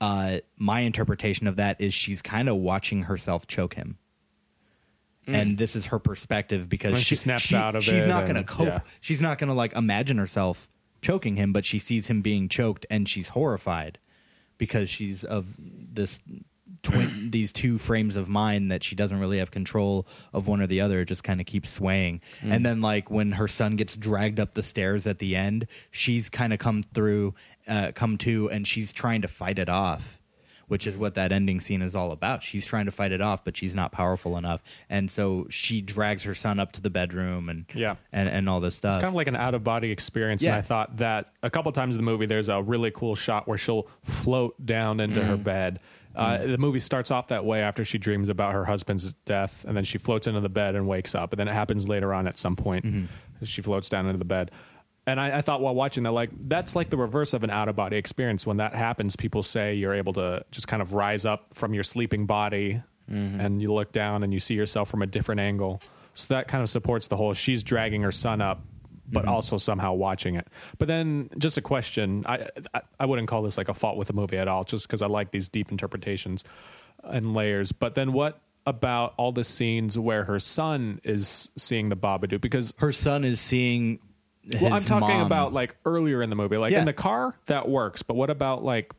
[0.01, 3.97] Uh, my interpretation of that is she's kind of watching herself choke him.
[5.27, 6.95] And this is her perspective because Mm.
[6.95, 8.67] When she snaps out of she's it not going to cope.
[8.67, 8.79] yeah.
[8.99, 10.67] She's not going to like imagine herself
[11.01, 13.99] choking him, but she sees him being choked and she's horrified
[14.57, 16.19] because she's of this
[16.84, 20.67] twin these two frames of mind that she doesn't really have control of one or
[20.67, 22.52] the other it just kind of keeps swaying Mm.
[22.54, 26.30] and then like when her son gets dragged up the stairs at the end she's
[26.30, 27.34] kind of come through
[27.67, 30.17] uh, come to and she's trying to fight it off
[30.67, 33.44] which is what that ending scene is all about she's trying to fight it off
[33.44, 37.50] but she's not powerful enough and so she drags her son up to the bedroom
[37.50, 37.96] and Yeah.
[38.13, 40.44] and, and all this stuff It's kind of like an out of body experience.
[40.44, 40.52] Yeah.
[40.52, 43.48] And I thought that a couple times in the movie, there's a really cool shot
[43.50, 45.80] where she'll float down into her bed.
[46.15, 49.76] Uh, The movie starts off that way after she dreams about her husband's death, and
[49.78, 51.34] then she floats into the bed and wakes up.
[51.34, 52.86] And then it happens later on at some point.
[53.43, 54.52] She floats down into the bed.
[55.08, 57.67] And I, I thought while watching that, like that's like the reverse of an out
[57.69, 58.45] of body experience.
[58.45, 61.84] When that happens, people say you're able to just kind of rise up from your
[61.84, 65.82] sleeping body, and you look down and you see yourself from a different angle.
[66.13, 68.62] So that kind of supports the whole she's dragging her son up,
[69.12, 69.30] but mm-hmm.
[69.30, 70.47] also somehow watching it.
[70.78, 74.08] But then, just a question: I, I I wouldn't call this like a fault with
[74.08, 76.43] the movie at all, just because I like these deep interpretations
[77.04, 77.71] and layers.
[77.71, 82.41] But then, what about all the scenes where her son is seeing the Babadook?
[82.41, 84.00] Because her son is seeing
[84.43, 85.26] his well, I'm talking mom.
[85.26, 86.80] about like earlier in the movie, like Yeah.
[86.80, 88.04] in the car, that works.
[88.04, 88.93] But what about like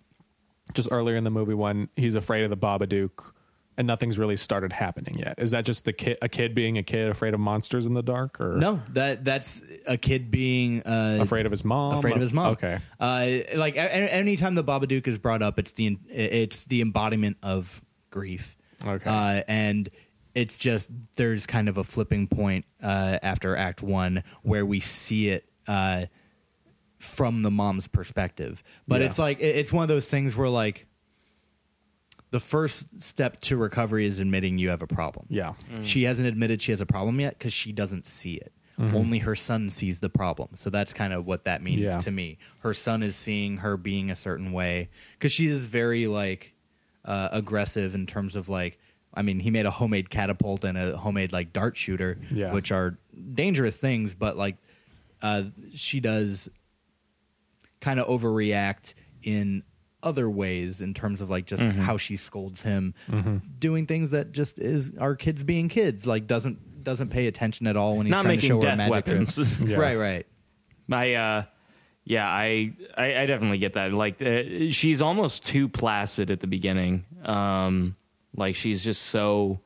[0.74, 3.32] just earlier in the movie when he's afraid of the Babadook
[3.78, 5.34] and nothing's really started happening yet?
[5.38, 8.02] Is that just the kid, a kid being a kid afraid of monsters in the
[8.02, 11.98] dark, or no that that's a kid being uh, afraid of his mom?
[11.98, 12.52] afraid of his mom.
[12.52, 17.36] Okay, Uh, like a- anytime the Babadook is brought up, it's the it's the embodiment
[17.42, 18.56] of grief.
[18.86, 19.08] Okay.
[19.08, 19.88] Uh, and
[20.34, 25.28] it's just there's kind of a flipping point uh, after Act One where we see
[25.28, 25.48] it.
[25.68, 26.06] Uh,
[26.98, 29.08] from the mom's perspective, but Yeah.
[29.08, 30.86] it's like it's one of those things where like
[32.32, 35.26] the first step to recovery is admitting you have a problem.
[35.28, 35.52] Yeah.
[35.82, 38.52] She hasn't admitted she has a problem yet because she doesn't see it.
[38.78, 40.48] Only her son sees the problem.
[40.54, 41.98] So that's kind of what that means Yeah.
[41.98, 42.38] to me.
[42.60, 46.54] Her son is seeing her being a certain way because she is very like
[47.04, 48.78] uh, aggressive in terms of like.
[49.14, 52.54] I mean, he made a homemade catapult and a homemade like dart shooter, Yeah.
[52.54, 52.96] which are
[53.34, 54.14] dangerous things.
[54.14, 54.56] But like,
[55.20, 56.48] uh, she does
[57.80, 59.62] kind of overreact in
[60.02, 62.94] other ways in terms of like just how she scolds him
[63.58, 67.76] doing things that just is our kids being kids like doesn't doesn't pay attention at
[67.76, 69.58] all when he's Not trying to making show her death magic weapons.
[69.66, 69.76] Yeah.
[69.76, 70.26] right right
[70.88, 71.44] my uh
[72.04, 73.92] yeah, I, I I definitely get that.
[73.92, 77.04] Like uh, she's almost too placid at the beginning.
[77.24, 77.94] Um
[78.34, 79.60] like she's just so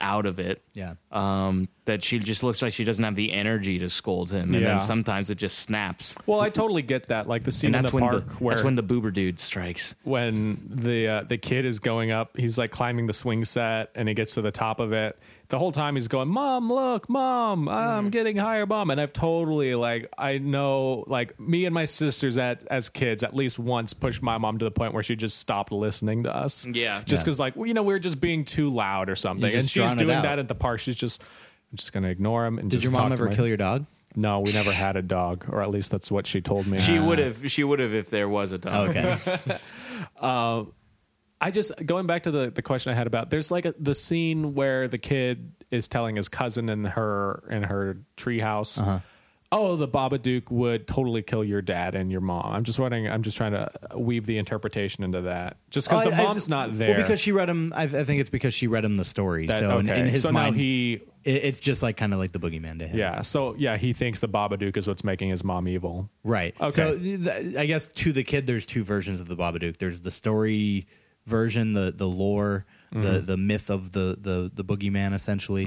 [0.00, 0.62] out of it.
[0.74, 4.52] yeah Um that she just looks like she doesn't have the energy to scold him
[4.54, 4.68] and Yeah.
[4.70, 6.14] then sometimes it just snaps.
[6.26, 7.26] Well, I totally get that.
[7.26, 9.12] Like the scene And in that's the when park the where that's when the boober
[9.12, 9.94] dude strikes.
[10.04, 14.06] when the uh, the kid is going up, he's like climbing the swing set, and
[14.08, 15.18] he gets to the top of it.
[15.50, 19.74] The whole time he's going, "Mom, look, mom, I'm getting higher, mom." And I've totally
[19.74, 24.22] like I know like me and my sisters at as kids at least once pushed
[24.22, 26.66] my mom to the point where she just stopped listening to us.
[26.66, 27.00] Yeah.
[27.04, 29.62] just because like well, you know we were just being too loud or something, and
[29.62, 30.24] just she's it doing out.
[30.24, 30.80] that at the park.
[30.80, 31.22] She's just.
[31.70, 33.46] I'm just gonna ignore him and did just your mom talk to ever my- kill
[33.46, 36.66] your dog No, we never had a dog, or at least that's what she told
[36.66, 36.78] me.
[36.78, 38.90] She uh, would have she would have if there was a dog.
[38.90, 39.16] okay
[40.20, 40.64] uh,
[41.40, 43.94] I just going back to the, the question I had about there's like a, the
[43.94, 48.98] scene where the kid is telling his cousin in her in her treehouse, Uh-huh.
[49.52, 52.52] oh, the Babadook would totally kill your dad and your mom.
[52.52, 53.08] I'm just wondering.
[53.08, 56.24] I'm just trying to weave the interpretation into that, just because Oh, the I- I-
[56.24, 56.88] mom's not there.
[56.94, 59.46] well because she read him I, I think it's because she read him the story
[59.46, 60.00] That- so in, okay.
[60.00, 62.78] in his so mind now he it, it's just like kind of like the boogeyman
[62.80, 63.22] to him yeah.
[63.22, 66.10] So yeah, he thinks the Babadook is what's making his mom evil.
[66.24, 66.56] Right.
[66.60, 66.70] Okay.
[66.70, 69.76] So th- I guess to the kid, there's two versions of the Babadook.
[69.76, 70.86] There's the story
[71.28, 73.02] version, the the lore, Mm-hmm.
[73.02, 75.66] the the myth of the the the boogeyman, essentially,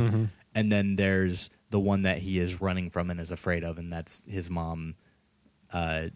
[0.55, 3.93] and then there's the one that he is running from and is afraid of, and
[3.93, 4.95] that's his mom,
[5.71, 6.07] uh,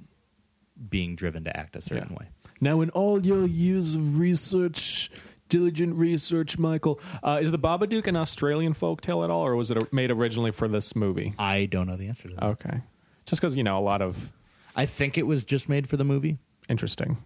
[0.90, 2.18] being driven to act a certain Yeah.
[2.18, 2.26] way.
[2.60, 5.12] Now, in all your years of research,
[5.48, 9.94] diligent research, Michael, uh, is the Babadook an Australian folktale at all, or was it
[9.94, 11.34] made originally for this movie?
[11.38, 12.44] I don't know the answer to that.
[12.44, 12.82] Okay.
[13.28, 14.32] Just because, you know, a lot of
[14.76, 16.40] I think it was just made for the movie.
[16.68, 17.18] interesting.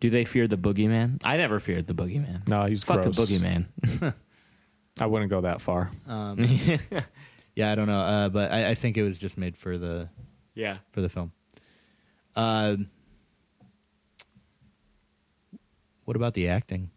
[0.00, 1.20] Do they fear the boogeyman?
[1.24, 2.46] I never feared the boogeyman.
[2.48, 3.16] No, he's Fuck gross.
[3.16, 4.14] the boogeyman.
[5.00, 5.90] I wouldn't go that far.
[7.56, 10.10] Yeah, I don't know, uh, but I, I think it was just made for the
[10.54, 10.76] yeah.
[10.92, 11.32] for the film.
[12.36, 12.76] Uh,
[16.04, 16.90] what about the acting?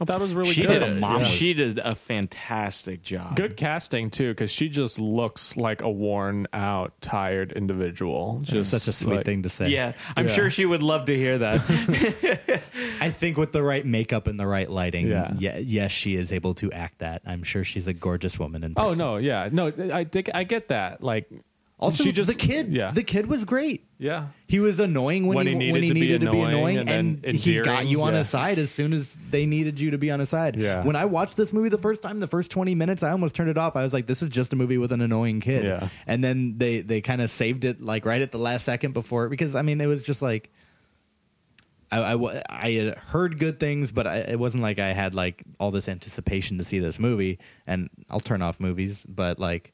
[0.00, 0.80] I thought it was really She good.
[0.80, 3.34] did, a, mom was- she did a fantastic job.
[3.36, 8.40] Good casting too, because she just looks like a worn out, tired individual.
[8.42, 9.70] Just Such a sweet like- thing to say.
[9.70, 10.32] Yeah, I'm Yeah.
[10.32, 11.60] sure she would love to hear that.
[13.00, 15.32] I think with the right makeup and the right lighting, Yeah.
[15.38, 17.22] yeah, yes, she is able to act that.
[17.26, 18.62] I'm sure she's a gorgeous woman.
[18.64, 18.98] In Oh person.
[18.98, 21.02] no, yeah, no, I I get that.
[21.02, 21.28] Like,
[21.78, 23.84] Also, she just the kid, yeah, the kid was great.
[23.98, 24.28] Yeah.
[24.46, 26.40] He was annoying when, When he, he needed when he to be needed to be
[26.40, 28.18] annoying annoying, and and, he got you on yeah.
[28.18, 30.56] his side as soon as they needed you to be on his side.
[30.56, 30.84] Yeah.
[30.84, 33.50] When I watched this movie the first time, the first 20 minutes, I almost turned
[33.50, 33.74] it off.
[33.74, 35.88] I was like, "This is just a movie with an annoying kid." Yeah.
[36.06, 39.28] And then they they kind of saved it like right at the last second before
[39.28, 40.50] because I mean it was just like.
[41.90, 45.42] I, I I had heard good things, but I, it wasn't like I had like
[45.58, 47.38] all this anticipation to see this movie.
[47.66, 49.72] And I'll turn off movies, but like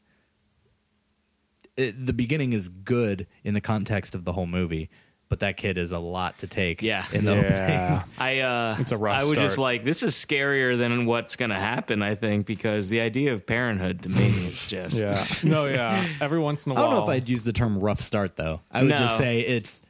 [1.77, 4.91] it, the beginning is good in the context of the whole movie,
[5.29, 6.83] but that kid is a lot to take.
[6.83, 7.05] Yeah.
[7.13, 7.51] in the opening.
[7.51, 8.05] Yeah.
[8.19, 11.51] I uh, It's a rough I was just like, this is scarier than what's going
[11.51, 12.03] to happen.
[12.03, 15.51] I think because the idea of parenthood to me is just Yeah.
[15.51, 16.07] No, yeah.
[16.21, 16.85] Every once in a while.
[16.85, 18.61] I don't know if I'd use the term rough start though.
[18.71, 18.97] I would No.
[18.97, 19.81] just say it's.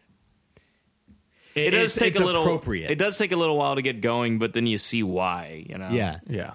[1.55, 2.42] It does it's- take it's a little.
[2.42, 2.90] appropriate.
[2.90, 5.64] It does take a little while to get going, but then you see why.
[5.68, 5.88] You know.
[5.90, 6.55] yeah, Yeah.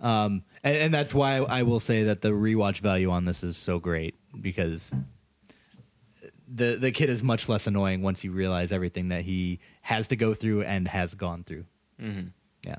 [0.00, 3.56] um, and, and that's why I will say that the rewatch value on this is
[3.56, 4.92] so great because
[6.50, 10.16] the the kid is much less annoying once you realize everything that he has to
[10.16, 11.64] go through and has gone through.
[12.00, 12.28] Mm-hmm.
[12.66, 12.76] Yeah,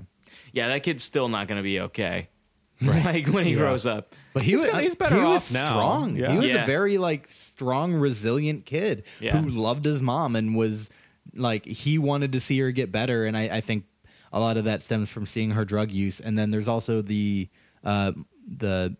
[0.51, 2.29] Yeah, that kid's still not going to be okay.
[2.81, 3.03] Right.
[3.03, 3.57] like when he Yeah.
[3.57, 4.15] grows up.
[4.33, 5.69] but he He's was gonna- he's better he was off now.
[5.69, 6.15] strong.
[6.15, 6.31] Yeah.
[6.31, 6.63] He was Yeah.
[6.63, 9.37] a very like strong, resilient kid Yeah.
[9.37, 10.89] who loved his mom and was
[11.35, 13.25] like he wanted to see her get better.
[13.25, 13.83] And I, I think
[14.31, 16.21] a lot of that stems from seeing her drug use.
[16.21, 17.49] And then there's also the
[17.83, 18.11] uh,
[18.47, 18.95] the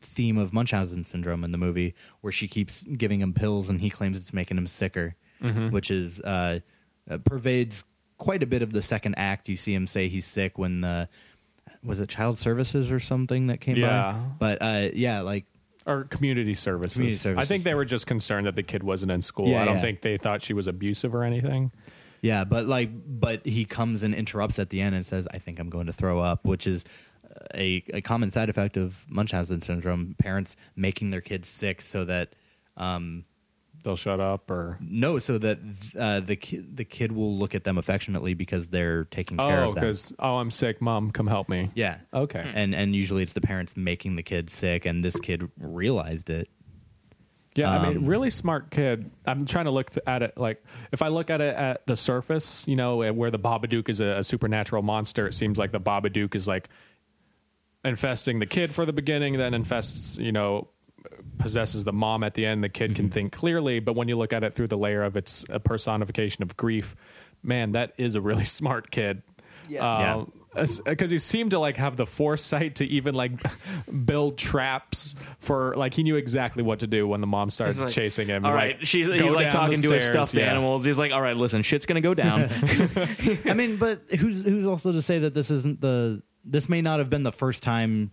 [0.00, 3.90] theme of Munchausen syndrome in the movie, where she keeps giving him pills and he
[3.90, 5.68] claims it's making him sicker, Mm-hmm.
[5.70, 6.60] which is uh,
[7.10, 7.84] uh, pervades
[8.16, 9.50] quite a bit of the second act.
[9.50, 11.08] You see him say he's sick when the
[11.84, 14.12] was it child services or something that came Yeah.
[14.12, 15.44] by, but uh, yeah, like
[15.84, 16.94] Or community services.
[16.96, 17.44] Community services.
[17.44, 19.48] I think they were just concerned that the kid wasn't in school.
[19.48, 19.80] Yeah, I don't yeah.
[19.82, 21.70] think they thought she was abusive or anything.
[22.22, 25.58] Yeah, but like, but he comes and interrupts at the end and says, "I think
[25.60, 26.84] I'm going to throw up," which is
[27.54, 30.14] a, a common side effect of Munchausen syndrome.
[30.18, 32.34] Parents making their kids sick so that
[33.86, 35.58] They'll shut up or no, so that
[35.96, 39.68] uh, the ki- the kid will look at them affectionately because they're taking care oh,
[39.68, 39.84] of them.
[39.84, 41.70] Oh, because oh, I'm sick, mom, come help me.
[41.76, 42.00] Yeah.
[42.12, 42.50] Okay.
[42.52, 46.48] And and usually it's the parents making the kid sick, and this kid realized it.
[47.54, 49.08] Yeah, I Um, mean, really smart kid.
[49.24, 51.94] I'm trying to look th- at it like if I look at it at the
[51.94, 55.80] surface, you know, where the Babadook is a, a supernatural monster, it seems like the
[55.80, 56.68] Babadook is like
[57.86, 60.68] infesting the kid for the beginning, then infests, you know,
[61.38, 62.64] possesses the mom at the end.
[62.64, 62.96] The kid Mm-hmm.
[62.96, 65.60] can think clearly, but when you look at it through the layer of its a
[65.60, 66.94] personification of grief,
[67.42, 69.22] man, that is a really smart kid.
[69.68, 70.24] Yeah.
[70.54, 70.66] yeah.
[70.84, 73.32] because he seemed to like have the foresight to even like
[74.04, 77.90] build traps for like he knew exactly what to do when the mom started like,
[77.90, 78.44] chasing him.
[78.44, 80.48] All like, right, she's he's like talking to his stuffed yeah.
[80.48, 80.84] animals.
[80.84, 82.48] He's like, all right, listen, shit's gonna go down.
[83.44, 86.98] I mean, but who's who's also to say that this isn't the this may not
[87.00, 88.12] have been the first time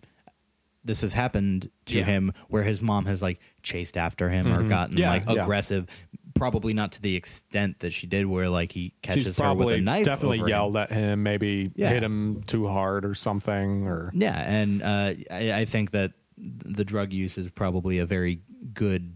[0.84, 2.04] this has happened to Yeah.
[2.04, 5.00] him where his mom has like chased after him or gotten Mm-hmm.
[5.00, 5.42] Yeah, like yeah.
[5.44, 5.88] aggressive.
[6.34, 9.70] Probably not to the extent that she did, where like he catches She's her with
[9.72, 10.04] a knife.
[10.06, 10.50] definitely over him.
[10.50, 11.90] yelled at him, maybe Yeah.
[11.94, 16.84] hit him too hard or something, or Yeah, and uh, I, I think that the
[16.84, 18.42] drug use is probably a very
[18.74, 19.16] good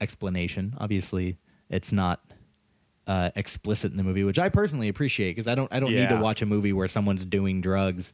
[0.00, 0.74] explanation.
[0.78, 1.38] Obviously,
[1.70, 2.20] it's not
[3.06, 6.08] uh, explicit in the movie, which I personally appreciate because I don't I don't need
[6.08, 8.12] to watch a movie where someone's doing drugs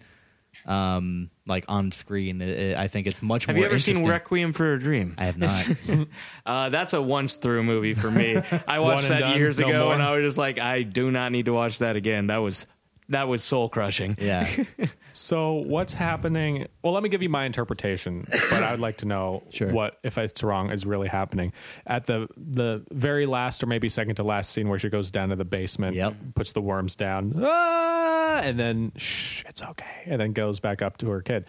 [0.67, 2.41] um, like on screen.
[2.41, 3.65] It- it- I think it's much Have more.
[3.65, 4.07] you ever seen.
[4.07, 5.15] Requiem for a Dream?
[5.19, 5.69] I have not.
[6.47, 8.37] Uh, that's a once through movie for me.
[8.69, 9.95] I watched that done, years no ago, more.
[9.95, 12.27] and I was just like, I do not need to watch that again.
[12.29, 12.67] That was
[13.09, 14.17] that was soul crushing.
[14.21, 14.49] yeah,
[15.13, 16.67] So what's happening?
[16.83, 19.71] Well, let me give you my interpretation, but I would like to know Sure.
[19.71, 21.53] what, if it's wrong, is really happening
[21.87, 25.29] at the the very last or maybe second to last scene where she goes down
[25.29, 26.15] to the basement, Yep.
[26.35, 30.97] puts the worms down, ah, and then shh, it's okay, and then goes back up
[30.99, 31.45] to her kid.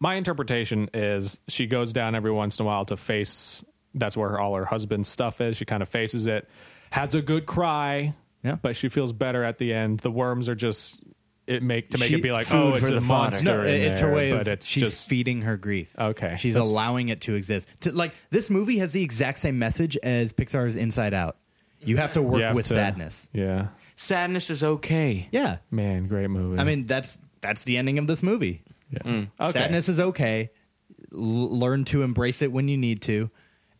[0.00, 3.64] My interpretation is she goes down every once in a while to face.
[3.94, 5.56] That's where all her husband's stuff is.
[5.56, 6.48] She kind of faces it,
[6.92, 8.56] has a good cry, Yeah.
[8.60, 10.00] but she feels better at the end.
[10.00, 11.02] The worms are just
[11.46, 13.44] it make to make She- it be like, oh, it's for a the monster.
[13.46, 15.94] no, in it's there, her way but of it's she's just feeding her grief.
[15.98, 17.68] Okay, she's that's- allowing it to exist.
[17.80, 21.36] To, like this movie has the exact same message as Pixar's Inside Out.
[21.80, 23.28] You have to work have with to- sadness.
[23.32, 25.28] Yeah, Sadness is okay.
[25.32, 26.58] Yeah, man, great movie.
[26.60, 28.62] I mean that's that's the ending of this movie.
[28.90, 28.98] yeah.
[29.04, 29.30] Mm.
[29.40, 29.52] Okay.
[29.52, 30.50] Sadness is okay.
[31.12, 31.18] L-
[31.58, 33.30] learn to embrace it when you need to.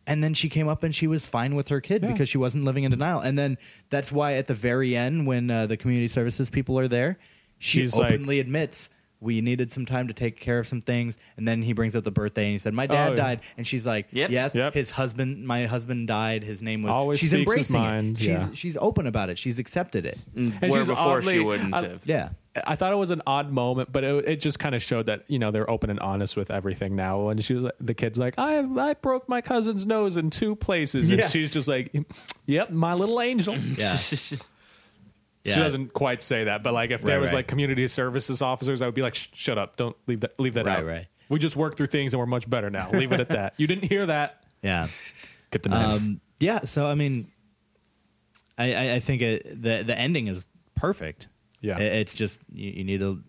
[0.09, 2.11] And then she came up and she was fine with her kid Yeah.
[2.11, 3.19] because she wasn't living in denial.
[3.21, 3.57] And then
[3.89, 7.17] that's why at the very end, when uh, the community services people are there,
[7.59, 8.89] she She's like- openly admits
[9.21, 11.17] we needed some time to take care of some things.
[11.37, 13.15] And then he brings up the birthday and he said, "My dad Oh, yeah.
[13.17, 14.29] died." And she's like, Yep.
[14.31, 14.73] "Yes, Yep.
[14.73, 16.43] his husband, my husband died.
[16.43, 18.19] His name was." Always she's speaks his embracing mind, it.
[18.19, 18.47] She's, yeah.
[18.53, 19.37] she's open about it.
[19.37, 20.17] She's accepted it.
[20.35, 22.03] Mm, and Where she's before she wouldn't I- have.
[22.05, 22.29] Yeah.
[22.65, 25.23] I thought it was an odd moment, but it, it just kind of showed that
[25.27, 27.29] you know they're open and honest with everything now.
[27.29, 30.55] And she was like, the kid's like, I I broke my cousin's nose in two
[30.55, 31.27] places, and Yeah.
[31.27, 31.95] she's just like,
[32.47, 33.55] Yep, my little angel.
[33.77, 33.97] Yeah.
[35.45, 37.39] She doesn't quite say that, but like if there Right, was right.
[37.39, 39.77] like community services officers, I would be like, "Shut up!
[39.77, 40.39] Don't leave that.
[40.39, 40.85] Leave that Right, out.
[40.85, 41.07] right.
[41.29, 42.89] We just work through things and we're much better now.
[42.91, 43.53] Leave it at that.
[43.57, 44.43] You didn't hear that.
[44.61, 44.87] Yeah.
[45.51, 46.03] Get the knife.
[46.05, 47.31] Um, yeah, so I mean,
[48.57, 51.27] I, I, I think it, the the ending is perfect.
[51.61, 51.77] Yeah.
[51.79, 53.23] It- it's just you, you need to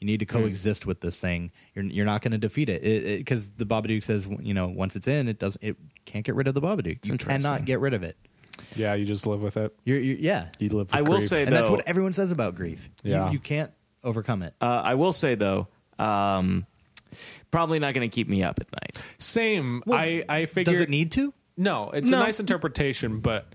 [0.00, 1.50] you need to coexist with this thing.
[1.74, 2.82] You're you're not going to defeat it
[3.18, 6.48] because the Babadook says you know once it's in, it doesn't it can't get rid
[6.48, 7.06] of the Babadook.
[7.06, 7.42] You interesting.
[7.42, 8.16] cannot get rid of it.
[8.76, 9.74] Yeah, you just live with it.
[9.84, 10.88] You're, you yeah, You live.
[10.88, 11.24] With I will grief.
[11.28, 12.88] say- and that's what everyone says about grief.
[13.02, 13.30] You- Yeah.
[13.30, 13.70] you, can't
[14.02, 14.54] overcome it.
[14.60, 16.66] Uh, I will say though, um,
[17.50, 18.98] probably not going to keep me up at night.
[19.18, 19.82] same.
[19.86, 21.32] Well, I I figured Does it need to?
[21.56, 22.20] No, it's No.
[22.20, 23.46] a nice interpretation, but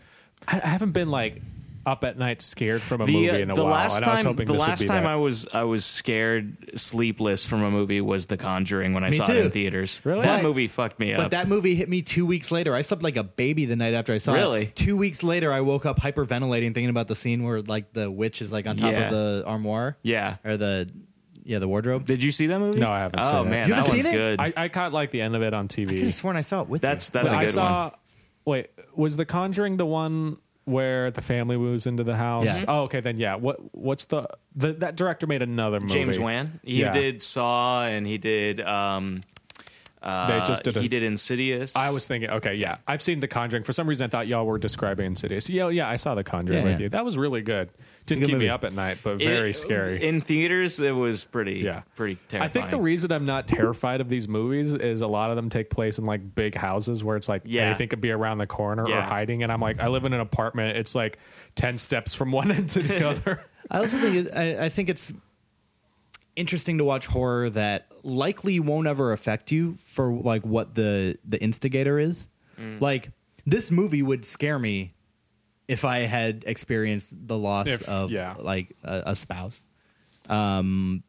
[0.48, 1.42] I, I haven't been like
[1.90, 4.06] up at night scared from a The, movie uh, in a the while, last and
[4.06, 5.10] I was time, hoping the this last would be time that.
[5.10, 9.18] I was I was scared sleepless from a movie was The Conjuring when I Me
[9.18, 9.34] saw too.
[9.34, 10.02] it in theaters.
[10.04, 10.22] Really?
[10.22, 11.26] That But- movie fucked me But up.
[11.26, 12.74] But that movie hit me two weeks later.
[12.76, 14.38] I slept like a baby the night after I saw it.
[14.38, 14.66] Really?
[14.76, 18.42] Two weeks later, I woke up hyperventilating, thinking about the scene where like the witch
[18.42, 19.06] is like on top Yeah.
[19.06, 19.98] of the armoire.
[20.04, 20.38] yeah.
[20.46, 20.90] or the
[21.44, 22.06] yeah the wardrobe.
[22.06, 22.80] Did you see that movie?
[22.80, 23.40] No, I haven't Oh seen it.
[23.40, 24.18] Oh man, You that haven't one's seen it?
[24.18, 24.40] good.
[24.40, 25.90] I, I caught like the end of it on TV.
[25.90, 27.14] I could have sworn I saw it with That's you.
[27.14, 27.84] that's But a I good saw.
[27.90, 27.92] one.
[28.46, 30.38] Wait, was The Conjuring the one
[30.70, 32.62] where the family moves into the house?
[32.64, 32.66] Yeah.
[32.70, 33.36] Oh, okay, then yeah.
[33.36, 35.94] What what's the, the that director made another movie?
[35.94, 36.60] James Wan.
[36.64, 36.92] He Yeah.
[36.92, 39.22] did Saw and he did um,
[40.02, 41.76] Uh, They just did a- he did Insidious.
[41.76, 43.64] I was thinking, okay, yeah, I've seen The Conjuring.
[43.64, 45.50] For some reason, I thought y'all were describing Insidious.
[45.50, 46.84] Yeah, yeah, I saw The Conjuring Yeah, with yeah.
[46.86, 46.90] you.
[46.90, 47.70] That was really good.
[48.06, 48.46] Didn't good keep movie.
[48.46, 50.02] me up at night, but It- very scary.
[50.02, 50.80] in theaters.
[50.80, 51.82] It was pretty, Yeah.
[51.96, 55.36] pretty I think the reason I'm not terrified of these movies is a lot of
[55.36, 57.64] them take place in like big houses where it's like Yeah.
[57.64, 59.44] anything could be around the corner or hiding.
[59.44, 60.78] And I'm like, I live in an apartment.
[60.78, 61.20] It's like
[61.56, 63.44] 10 steps from one end to the other.
[63.70, 65.12] I also think it, I, I think it's
[66.36, 71.42] interesting to watch horror that likely won't ever affect you for like what the the
[71.42, 72.28] instigator is.
[72.60, 72.80] Mm.
[72.82, 73.12] Like
[73.46, 74.94] this movie would scare me
[75.68, 78.36] if I had experienced the loss If- of yeah.
[78.40, 79.68] like a, a spouse.
[80.28, 81.04] Um,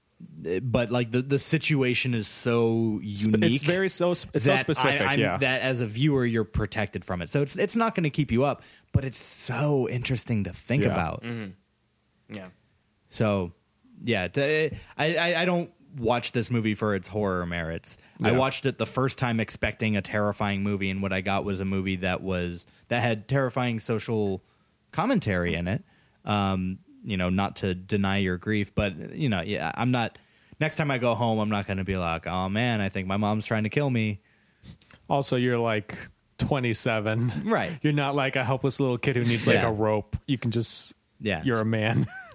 [0.63, 3.55] but like the the situation is so unique.
[3.55, 5.01] It's very so, it's so specific.
[5.01, 5.37] I, I'm- yeah.
[5.39, 7.31] That as a viewer, you're protected from it.
[7.31, 8.63] So it's it's not going to keep you up,
[8.93, 10.91] but it's so interesting to think Yeah.
[10.93, 11.25] about.
[12.29, 12.49] yeah.
[13.09, 13.53] So,
[14.03, 17.99] yeah, t- I, I I don't watch this movie for its horror merits.
[18.23, 21.61] I watched it the first time expecting a terrifying movie, and what I got was
[21.61, 24.43] a movie that was that had terrifying social
[24.93, 25.83] commentary in it.
[26.25, 30.19] Um, you know, not to deny your grief, but you know, yeah, I'm not.
[30.61, 33.09] Next time I go home, I'm not going to be like, oh man, I think
[33.09, 34.21] my mom's trying to kill me.
[35.09, 35.97] also, you're like
[36.39, 37.33] 27.
[37.45, 37.73] Right.
[37.83, 39.69] You're not like a helpless little kid who needs like Yeah.
[39.69, 40.17] a rope.
[40.27, 41.43] You can just, Yeah.
[41.45, 42.07] you're a man.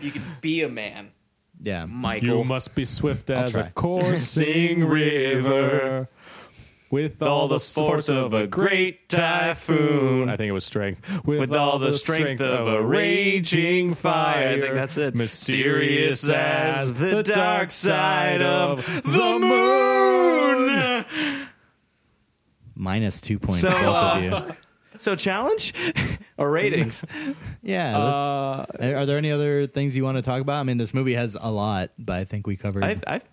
[0.00, 1.12] You can be a man,
[1.60, 2.28] Yeah, Michael.
[2.28, 6.08] You must be swift as a coursing river.
[6.88, 10.28] With all the force of a great typhoon.
[10.28, 11.26] I think it was strength.
[11.26, 14.50] with all the strength of a raging fire.
[14.50, 15.12] I think that's it.
[15.16, 21.48] Mysterious as the dark side of the moon.
[22.76, 23.62] minus two points.
[23.62, 24.54] So, both uh, of you.
[24.98, 25.74] So challenge
[26.36, 27.04] or ratings?
[27.62, 27.98] Yeah.
[27.98, 30.60] Uh, are there any other things you want to talk about?
[30.60, 32.84] I mean, this movie has a lot, but I think we covered.
[32.84, 33.28] I've, I've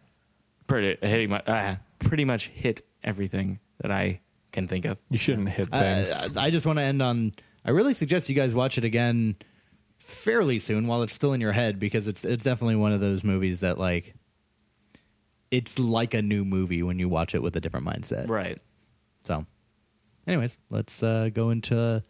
[0.65, 4.97] pretty hitting my, uh, pretty much hit everything that I can think of.
[5.11, 6.35] You shouldn't hit I, things.
[6.35, 7.33] I just want to end on.
[7.63, 9.35] I really suggest you guys watch it again
[9.99, 13.23] fairly soon while it's still in your head because it's it's definitely one of those
[13.23, 14.15] movies that like
[15.51, 18.27] it's like a new movie when you watch it with a different mindset.
[18.27, 18.59] Right.
[19.23, 19.45] So,
[20.25, 22.01] anyways, let's uh, go into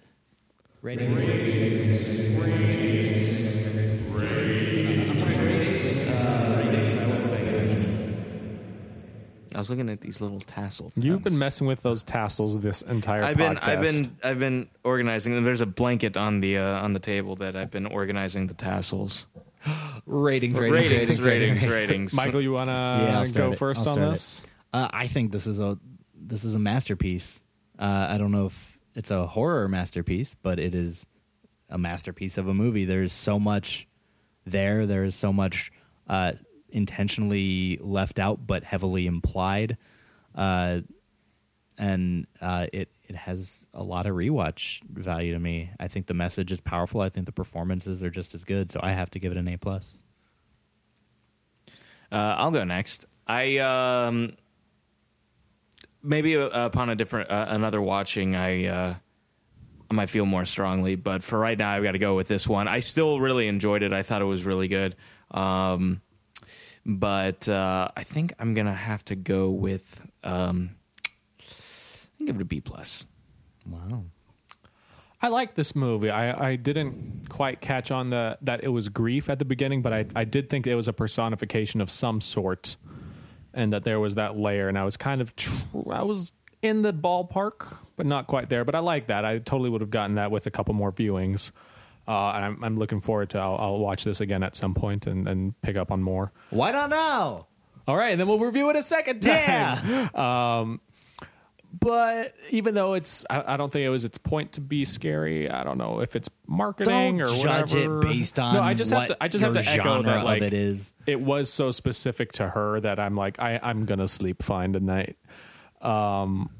[0.84, 2.34] ratings.
[9.55, 10.91] I was looking at these little tassel.
[10.95, 11.34] You've things.
[11.34, 13.67] been messing with those tassels this entire I've been, podcast.
[13.67, 15.36] I've been, I've been organizing.
[15.36, 15.43] them.
[15.43, 19.27] There's a blanket on the uh, on the table that I've been organizing the tassels.
[20.05, 22.13] Ratings, ratings, ratings, ratings, ratings.
[22.17, 23.57] Michael, you want to I'll go it.
[23.57, 24.43] first I'll on this?
[24.73, 25.77] Uh, I think this is a
[26.13, 27.41] this is a masterpiece.
[27.79, 31.05] Uh, I don't know if it's a horror masterpiece, but it is
[31.69, 32.85] a masterpiece of a movie.
[32.85, 33.87] There's so much
[34.45, 34.85] there.
[34.85, 35.71] There is so much
[36.07, 36.33] uh,
[36.69, 39.77] intentionally left out, but heavily implied,
[40.35, 40.81] uh,
[41.77, 45.71] and uh, it it has a lot of rewatch value to me.
[45.79, 47.01] I think the message is powerful.
[47.01, 48.71] I think the performances are just as good.
[48.71, 50.03] So I have to give it an A plus.
[52.11, 53.05] Uh, I'll go next.
[53.25, 54.33] I um,
[56.04, 58.95] maybe uh, upon a different uh, another watching, I uh,
[59.89, 60.95] I might feel more strongly.
[60.95, 62.68] But for right now, I've got to go with this one.
[62.68, 63.93] I still really enjoyed it.
[63.93, 64.95] I thought it was really good.
[65.32, 66.01] Um,
[66.86, 70.76] but uh, I think I'm gonna have to go with um,
[71.39, 73.06] I think it a B plus.
[73.66, 74.04] Wow.
[75.22, 76.10] I like this movie.
[76.10, 79.93] I, I didn't quite catch on the that it was grief at the beginning, but
[79.93, 82.76] I, I did think it was a personification of some sort,
[83.54, 84.68] and that there was that layer.
[84.68, 88.66] And I was kind of tr- I was in the ballpark, but not quite there.
[88.66, 89.26] But I like that.
[89.26, 91.51] I totally would have gotten that with a couple more viewings.
[92.08, 93.39] Uh, and I'm, I'm looking forward to.
[93.39, 96.32] I'll, I'll watch this again at some point and, and pick up on more.
[96.49, 97.47] Why not now?
[97.88, 99.32] All right, and then we'll review it a second time.
[99.36, 100.66] Yeah.
[101.78, 105.49] But even though it's I, I don't think it was its point to be scary
[105.49, 107.99] i don't know if it's marketing Don't or judge whatever.
[107.99, 110.43] it based on no i just have to i just have to echo that like
[110.43, 110.93] it is.
[111.07, 115.17] it was so specific to her that i'm like I, i'm gonna sleep fine tonight.
[115.82, 116.51] Um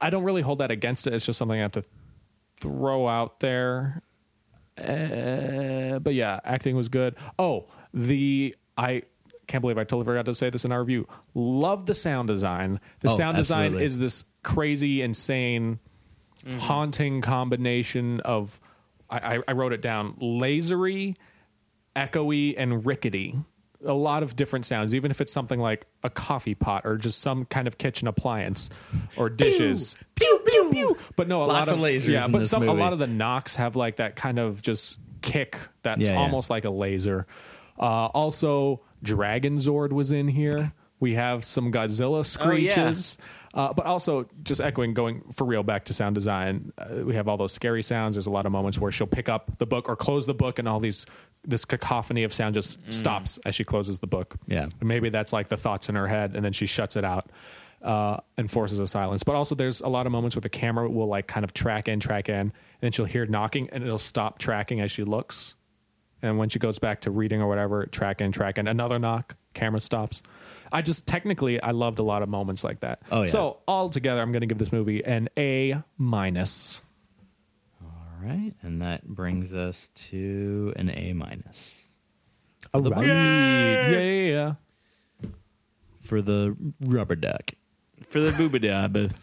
[0.00, 1.12] i don't really hold that against it.
[1.14, 1.84] It's just something i have to
[2.60, 4.02] throw out there.
[4.78, 7.16] Uh, but yeah acting was good.
[7.38, 9.02] Oh the i
[9.50, 12.78] can't believe i totally forgot to say this in our review love the sound design
[13.00, 13.84] the Oh, sound design absolutely.
[13.84, 15.78] is this crazy insane
[16.58, 18.58] haunting combination of
[19.10, 21.16] I, I, I wrote it down lasery
[21.96, 23.34] echoey and rickety
[23.84, 27.20] a lot of different sounds even if it's something like a coffee pot or just
[27.20, 28.70] some kind of kitchen appliance
[29.16, 30.98] or dishes Pew pew pew.
[31.16, 32.80] but no, a Lots lot of of, lasers Yeah, in but this some a movie.
[32.80, 36.20] lot of the knocks have like that kind of just kick that's Yeah, yeah.
[36.20, 37.26] almost like a laser.
[37.78, 40.72] Uh, also, Dragon Zord was in here.
[41.00, 43.16] We have some Godzilla screeches,
[43.54, 46.74] uh, but also just echoing, going for real back to sound design.
[46.76, 48.14] Uh, we have all those scary sounds.
[48.14, 50.58] There's a lot of moments where she'll pick up the book or close the book,
[50.58, 51.06] and all these
[51.42, 54.36] this cacophony of sound just stops as she closes the book.
[54.46, 54.64] Yeah.
[54.64, 57.30] And maybe that's like the thoughts in her head, and then she shuts it out
[57.82, 59.22] uh, and forces a silence.
[59.22, 61.88] But also, there's a lot of moments where the camera will like kind of track
[61.88, 65.54] in, track in, and then she'll hear knocking, and it'll stop tracking as she looks.
[66.22, 69.36] And when she goes back to reading or whatever, track in, track in, another knock,
[69.54, 70.22] camera stops.
[70.72, 73.00] I just technically, I loved a lot of moments like that.
[73.10, 73.26] Oh, yeah.
[73.28, 76.82] So altogether, I'm going to give this movie an A minus.
[77.82, 77.88] All
[78.22, 81.88] right, and that brings us to an A minus
[82.74, 83.06] All right.
[83.06, 84.54] Yeah.
[86.00, 87.52] for the rubber duck,
[88.08, 88.96] For the booba job.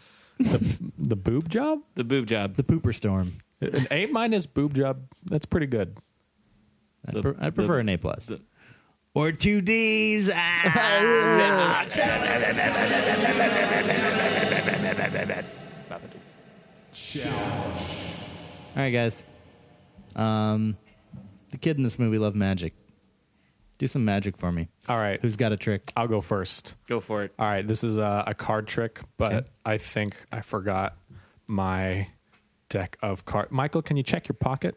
[0.98, 1.80] The boob job?
[1.96, 2.54] The boob job.
[2.54, 3.32] the pooper storm.
[3.60, 5.02] An A minus boob job.
[5.24, 5.96] That's pretty good.
[7.16, 8.26] I'd, pre- I'd prefer the- an A plus.
[8.26, 8.40] the-
[9.14, 10.30] or two D's.
[10.32, 11.84] Ah!
[18.76, 19.24] All right, guys.
[20.14, 20.76] Um,
[21.50, 22.74] the kid in this movie loved magic.
[23.78, 24.68] Do some magic for me.
[24.88, 25.20] All right.
[25.20, 25.92] Who's got a trick?
[25.96, 26.76] I'll go first.
[26.88, 27.32] Go for it.
[27.38, 29.46] All right, this is a, a card trick, but Okay.
[29.64, 30.96] I think I forgot
[31.46, 32.08] my
[32.68, 33.52] deck of cards.
[33.52, 34.76] Michael, can you check your pocket?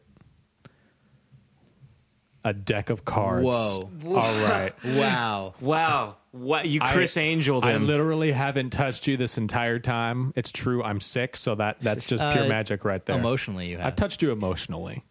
[2.43, 3.45] A deck of cards.
[3.45, 3.89] Whoa.
[4.07, 4.71] All right.
[4.85, 5.53] Wow.
[5.61, 6.15] Wow.
[6.31, 10.33] What you I- Criss Angel I literally haven't touched you this entire time.
[10.35, 10.81] It's true.
[10.83, 13.19] I'm sick, so that that's just pure Uh, magic right there.
[13.19, 13.85] Emotionally, you have.
[13.87, 15.03] I've touched you emotionally,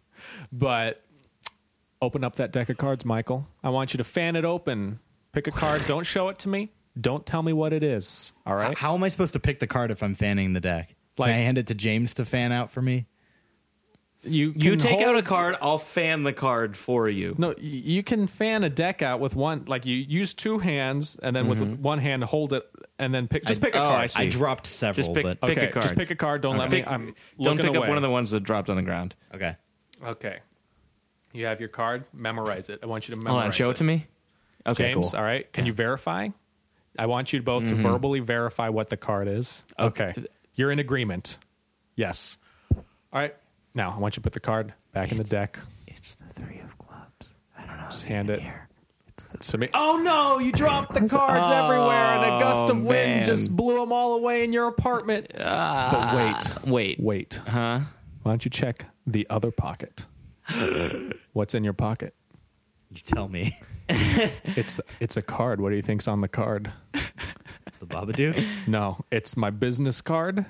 [0.51, 1.03] but
[2.01, 3.47] open up that deck of cards, Michael.
[3.63, 4.99] I want you to fan it open.
[5.31, 5.83] Pick a card.
[5.87, 6.71] Don't show it to me.
[6.99, 8.33] Don't tell me what it is.
[8.45, 8.77] All right.
[8.77, 10.95] How am I supposed to pick the card if I'm fanning the deck?
[11.17, 13.05] Like- Can I hand it to James to fan out for me?
[14.23, 17.33] You you can take out a card, I'll fan the card for you.
[17.39, 19.65] No, you can fan a deck out with one.
[19.65, 22.63] Like you use two hands, and then with one hand hold it,
[22.99, 23.45] and then pick.
[23.45, 23.65] Just Mm-hmm.
[23.65, 24.01] I- pick a oh, card.
[24.03, 24.23] I see.
[24.23, 25.81] I dropped several, Just pick- but pick a okay, card.
[25.81, 26.41] just pick a card.
[26.41, 26.91] Don't let Pick- me.
[26.93, 27.05] I'm
[27.39, 29.15] Don't looking pick up one of the ones that dropped on the ground.
[29.33, 29.55] okay.
[30.03, 30.39] Okay,
[31.33, 32.05] you have your card.
[32.13, 32.79] Memorize it.
[32.83, 34.05] I want you to memorize Hold on, show it to me.
[34.67, 35.19] Okay, James, cool.
[35.19, 35.51] all right.
[35.53, 36.27] Can you verify?
[36.99, 39.65] I want you both to verbally verify what the card is.
[39.79, 40.13] Okay.
[40.53, 41.39] You're in agreement.
[41.95, 42.37] Yes.
[42.75, 43.35] All right.
[43.73, 45.59] Now, I want you to put the card back in the deck.
[45.87, 47.35] It's the three of clubs.
[47.57, 47.87] I don't know.
[47.89, 48.41] Just hand it
[49.39, 49.69] to me.
[49.73, 50.39] Oh no!
[50.39, 53.91] You dropped the cards oh, everywhere, and a gust of Oh, wind just blew them
[53.91, 55.31] all away in your apartment.
[55.39, 56.99] Ah, but wait, Wait.
[56.99, 57.39] wait.
[57.47, 57.81] Huh?
[58.23, 60.05] Why don't you check the other pocket?
[61.33, 62.13] What's in your pocket?
[62.91, 63.55] You tell me.
[64.55, 65.59] It's it's a card.
[65.59, 66.71] What do you think's on the card?
[66.93, 68.41] the Babadook?
[68.65, 70.45] No, it's my business card.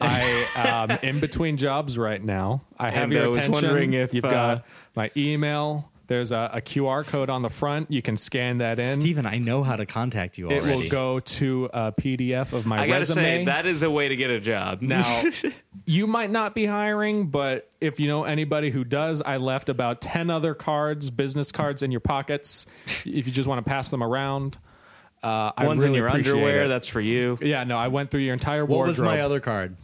[0.00, 2.62] I um in between jobs right now.
[2.78, 3.52] I have And your I was attention.
[3.68, 4.64] wondering if, you've uh, got
[4.94, 5.90] my email.
[6.06, 7.92] There's a, a QR code on the front.
[7.92, 9.00] You can scan that in.
[9.00, 12.80] Steven, I know how to contact you it will go to a PDF of my
[12.80, 13.22] I gotta resume.
[13.22, 14.82] say that is a way to get a job.
[14.82, 15.04] Now,
[15.86, 20.00] you might not be hiring, but if you know anybody who does, I left about
[20.00, 22.66] 10 other cards, business cards in your pockets.
[23.06, 24.58] If you just want to pass them around,
[25.22, 26.62] uh, I one's really in your appreciate underwear.
[26.64, 26.68] it.
[26.68, 27.38] That's for you.
[27.42, 28.70] yeah, no, I went through your entire wardrobe.
[28.70, 29.06] what wardrobe.
[29.08, 29.76] was my other card?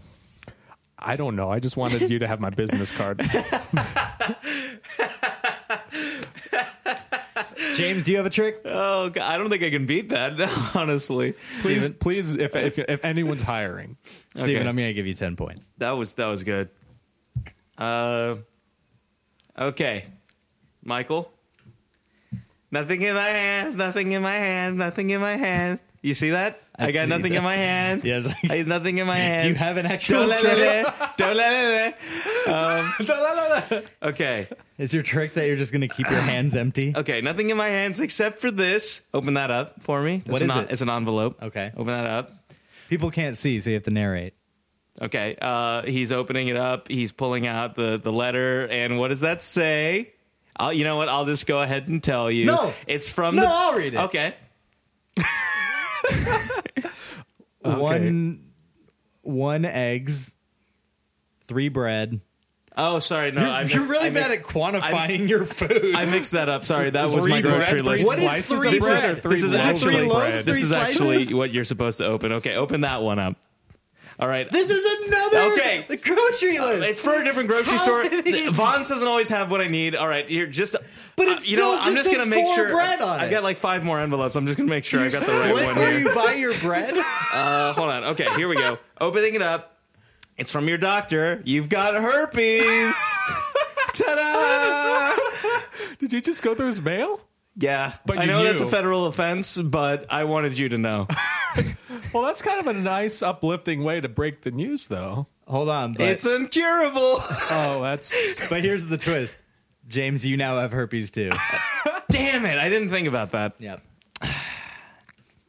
[0.98, 1.50] I don't know.
[1.50, 3.20] I just wanted you to have my business card.
[7.74, 8.60] James, do you have a trick?
[8.64, 10.40] Oh, God, I don't think I can beat that.
[10.74, 11.98] Honestly, Please, Steven?
[11.98, 13.96] please, if, if if anyone's hiring,
[14.34, 15.64] Steven, I'm going to give you 10 points.
[15.78, 16.70] that was that was good.
[17.76, 18.36] Uh,
[19.58, 20.04] okay,
[20.82, 21.30] Michael.
[22.76, 23.76] Nothing in my hand.
[23.78, 24.76] Nothing in my hand.
[24.76, 25.80] Nothing in my hand.
[26.02, 26.60] You see that?
[26.78, 27.38] I, I got nothing that.
[27.38, 28.04] in my hand.
[28.04, 28.26] Yes.
[28.50, 29.42] I have nothing in my hand.
[29.44, 30.58] Do you have an actual Don't let trick?
[30.58, 31.16] it.
[31.16, 31.94] Don't let
[32.46, 33.80] it.
[33.80, 34.46] Um, okay.
[34.76, 36.92] Is your trick that you're just going to keep your hands empty?
[36.94, 37.22] Okay.
[37.22, 39.00] Nothing in my hands except for this.
[39.14, 40.16] Open that up for me.
[40.16, 40.70] It's What an it?
[40.70, 41.42] It's an envelope.
[41.42, 41.72] Okay.
[41.74, 42.30] Open that up.
[42.90, 44.34] People can't see, so you have to narrate.
[45.00, 45.34] Okay.
[45.40, 46.88] Uh, he's opening it up.
[46.88, 48.66] He's pulling out the, the letter.
[48.66, 50.12] And what does that say?
[50.58, 51.08] I'll, you know what?
[51.08, 52.46] I'll just go ahead and tell you.
[52.46, 52.72] No.
[52.86, 53.48] It's from No, the.
[53.50, 54.00] I'll read it.
[54.00, 54.34] Okay.
[57.62, 58.44] One,
[59.22, 60.34] one eggs,
[61.48, 62.20] three bread.
[62.76, 63.32] Oh, sorry.
[63.32, 65.94] No, I you're mixed- really I bad at quantifying your food.
[65.94, 66.64] I mixed that up.
[66.64, 68.06] Sorry, that was my grocery bread, list.
[68.06, 69.10] What is slices three of bread bread?
[69.10, 70.34] or three this is loaves actually loaves, bread?
[70.44, 72.32] this three is actually what you're supposed to open.
[72.32, 73.36] Okay, open that one up.
[74.18, 74.50] All right.
[74.50, 75.84] this is another Okay.
[75.88, 76.88] the grocery list.
[76.88, 78.04] It's for a different grocery How store.
[78.04, 79.94] many- Vons doesn't always have what I need.
[79.94, 80.74] All right, you're just.
[81.16, 82.68] But uh, it's you know, still I'm just just gonna make four sure.
[82.70, 83.30] bread on I've it.
[83.30, 84.34] got like five more envelopes.
[84.36, 86.00] I'm just gonna make sure I got the right Split one where here.
[86.08, 86.94] you buy your bread.
[87.34, 88.04] Uh, hold on.
[88.04, 88.78] Okay, here we go.
[88.98, 89.76] Opening it up.
[90.38, 91.42] It's from your doctor.
[91.44, 92.96] You've got herpes.
[93.92, 95.16] Ta-da!
[95.98, 97.20] Did you just go through his mail?
[97.58, 101.08] Yeah, But I you know that's a federal offense, but I wanted you to know.
[102.12, 105.26] Well, that's kind of a nice, uplifting way to break the news, though.
[105.48, 107.22] Hold on, but it's incurable.
[107.50, 109.42] Oh, that's but here's the twist.
[109.88, 111.30] James, you now have herpes too.
[112.10, 112.58] Damn it!
[112.58, 113.54] I didn't think about that.
[113.58, 113.82] yep.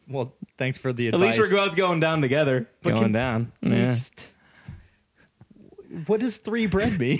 [0.09, 1.37] Well, thanks for the At advice.
[1.37, 2.69] least we're both going down together.
[2.81, 3.51] But going can- down.
[3.61, 3.93] Can Yeah.
[3.93, 4.35] just-
[6.05, 7.19] What does three bread mean?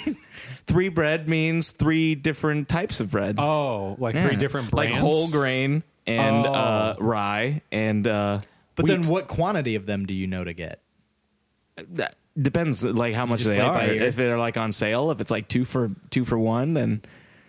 [0.67, 3.39] Three bread means three different types of bread.
[3.39, 4.27] oh, like Yeah.
[4.27, 6.51] three different brands, like whole grain and Oh.
[6.53, 8.39] uh, rye and uh,
[8.77, 9.01] but wheat.
[9.03, 10.81] then, what quantity of them do you know to get?
[11.89, 13.83] That depends like how much they are.
[13.83, 17.01] If they're like on sale, if it's like two for two for one, then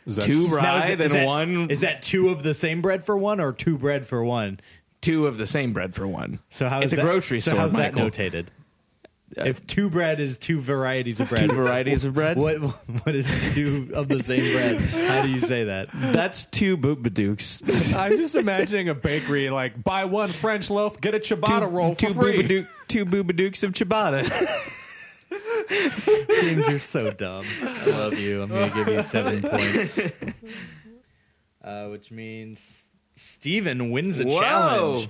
[0.06, 2.28] Is that two s- rye, Now, is it- then is that- one Is that two
[2.30, 4.56] of the same bread for one, or two bread for one?
[5.00, 6.40] two of the same bread for one.
[6.50, 7.60] So how it's is a that- grocery so store.
[7.60, 8.46] how's that notated?
[9.36, 12.38] If two bread is two varieties of bread, Two varieties of bread.
[12.38, 12.56] What
[13.04, 14.80] what is two of the same bread?
[14.80, 15.88] How do you say that?
[15.92, 17.94] That's two boobadooks.
[17.96, 22.00] I'm just imagining a bakery like buy one French loaf, get a ciabatta roll for
[22.00, 22.42] two free.
[22.42, 24.24] boobadook, two boobadooks of ciabatta.
[26.40, 27.44] James, you're so dumb.
[27.62, 28.42] I love you.
[28.42, 29.98] I'm gonna give you seven points,
[31.62, 34.40] uh, which means Steven wins a Whoa.
[34.40, 35.08] challenge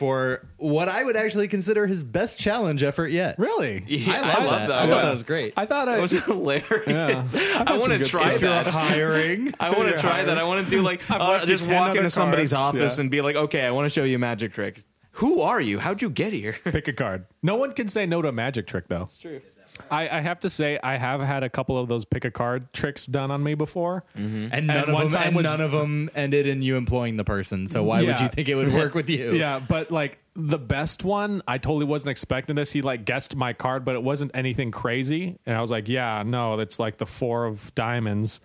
[0.00, 3.38] for what I would actually consider his best challenge effort yet.
[3.38, 3.84] Really?
[3.86, 4.68] Yeah, I, love I love that.
[4.68, 4.78] that.
[4.78, 5.52] I thought that was great.
[5.58, 7.34] I thought I It was hilarious.
[7.34, 7.64] Yeah.
[7.66, 8.64] I want to try stuff.
[8.64, 8.66] that.
[8.68, 9.52] hiring.
[9.60, 10.38] I want to try that.
[10.38, 13.02] I want to do like uh, left just walk other into somebody's office Yeah.
[13.02, 14.80] and be like, "Okay, I want to show you a magic trick."
[15.14, 15.80] Who are you?
[15.80, 16.56] How'd you get here?
[16.64, 17.26] pick a card.
[17.42, 19.02] No one can say no to a magic trick though.
[19.02, 19.42] It's true.
[19.90, 22.72] I, I have to say I have had a couple of those pick a card
[22.72, 24.04] tricks done on me before.
[24.16, 24.48] Mm-hmm.
[24.52, 27.16] And none of one them, time and was- none of them ended in you employing
[27.16, 27.66] the person.
[27.66, 29.32] So why would you think it would work with you?
[29.32, 32.70] Yeah, but like the best one, I totally wasn't expecting this.
[32.72, 35.38] He like guessed my card, but it wasn't anything crazy.
[35.46, 38.40] And I was like, yeah, no, it's like the four of diamonds.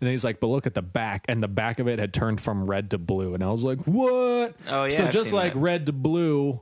[0.00, 2.40] And he's like, but look at the back, and the back of it had turned
[2.40, 4.54] from red to blue, and I was like, what?
[4.68, 5.58] Oh, yeah, So I've just like that.
[5.58, 6.60] red to blue,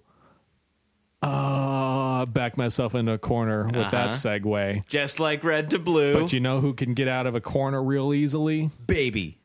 [1.23, 3.91] uh, back myself into a corner with Uh-huh.
[3.91, 4.87] that segue.
[4.87, 6.13] Just like red to blue.
[6.13, 8.71] But you know who can get out of a corner real easily?
[8.87, 9.39] Baby.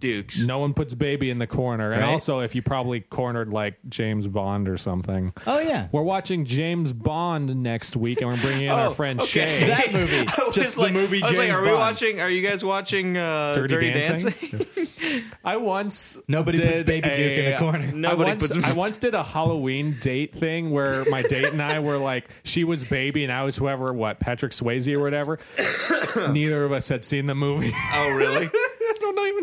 [0.00, 0.44] Dukes.
[0.46, 1.92] No one puts baby in the corner.
[1.92, 2.10] And Right.
[2.10, 5.30] also, if you probably cornered like James Bond or something.
[5.46, 5.88] Oh yeah.
[5.92, 9.28] We're watching James Bond next week, and we're bringing in our Oh, friend okay.
[9.28, 9.66] Shay.
[9.66, 10.18] That movie.
[10.26, 11.78] I was Just the like, movie I was like, James are we Bond.
[11.78, 12.20] watching?
[12.20, 14.32] Are you guys watching uh, Dirty Dirty, Dancing?
[14.50, 15.22] Dancing?
[15.44, 17.92] I once Nobody puts did Baby Duke in a corner.
[17.92, 21.60] Nobody I once, puts- I once did a Halloween date thing where my date and
[21.60, 25.38] I were like, she was baby and I was whoever, what Patrick Swayze or whatever.
[26.32, 27.72] Neither of us had seen the movie.
[27.94, 28.50] oh, really?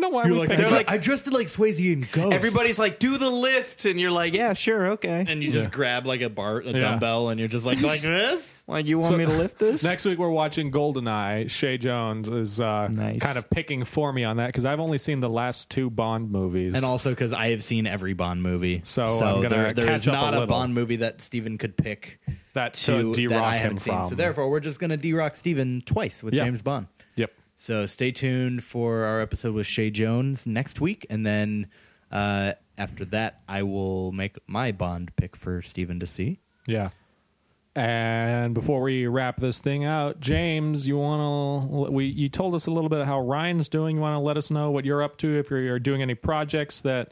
[0.08, 0.68] I don't even know why You're we like, picked I, it.
[0.68, 2.32] dre- like- I dressed it like Swayze and Ghost.
[2.32, 5.24] Everybody's like, do the lift, and you're like, yeah, sure, okay.
[5.28, 6.80] and you just grab like a bar, a Yeah.
[6.80, 8.54] dumbbell, and you're just like like this.
[8.66, 9.82] Like, you want So- me to lift this?
[9.82, 11.50] Next week we're watching Goldeneye.
[11.50, 13.20] Shay Jones is uh, Nice.
[13.22, 16.30] kind of picking for me on that because I've only seen the last two Bond
[16.30, 16.74] movies.
[16.76, 20.00] And also because I have seen every Bond movie, So I'm gonna there, there catch
[20.02, 20.46] is up a not a, little.
[20.54, 22.20] Bond movie that Steven could pick
[22.52, 23.94] that to to that I D-Rock him haven't seen.
[23.94, 24.08] from.
[24.10, 26.44] So therefore, we're just gonna D-Rock Steven twice with Yeah.
[26.44, 26.88] James Bond.
[27.60, 31.66] So stay tuned for our episode with Shay Jones next week, and then
[32.12, 36.38] uh, after that, I will make my Bond pick for Steven to see.
[36.68, 36.90] Yeah.
[37.74, 42.68] And before we wrap this thing out, James, you want to we you told us
[42.68, 43.96] a little bit how Ryan's doing.
[43.96, 46.14] You want to let us know what you're up to if you're, you're doing any
[46.14, 47.10] projects that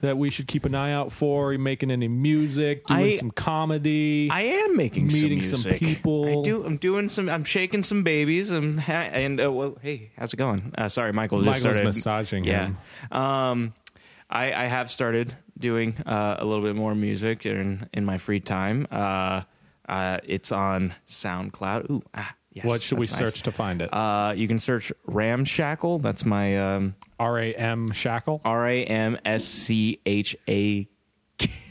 [0.00, 1.48] that we should keep an eye out for.
[1.48, 4.28] Are you making any music, doing I- some comedy?
[4.30, 6.40] I am making Meeting some, some people.
[6.40, 6.64] I do.
[6.64, 7.28] I'm doing some.
[7.28, 8.50] I'm shaking some babies.
[8.50, 10.72] I'm ha- and uh, well, hey, how's it going?
[10.76, 11.38] Uh, sorry, Michael.
[11.38, 12.66] Just Michael's started massaging yeah.
[12.66, 12.78] him.
[13.10, 13.74] Um,
[14.28, 18.40] I, I have started doing uh, a little bit more music in in my free
[18.40, 18.86] time.
[18.90, 19.42] Uh,
[19.88, 21.90] uh, it's on SoundCloud.
[21.90, 22.64] Ooh, ah, yes.
[22.64, 23.16] what should we nice.
[23.16, 23.92] search to find it?
[23.92, 25.98] Uh, you can search Ramshackle.
[25.98, 28.40] That's my um, R A M Shackle.
[28.44, 30.88] R A M S C H A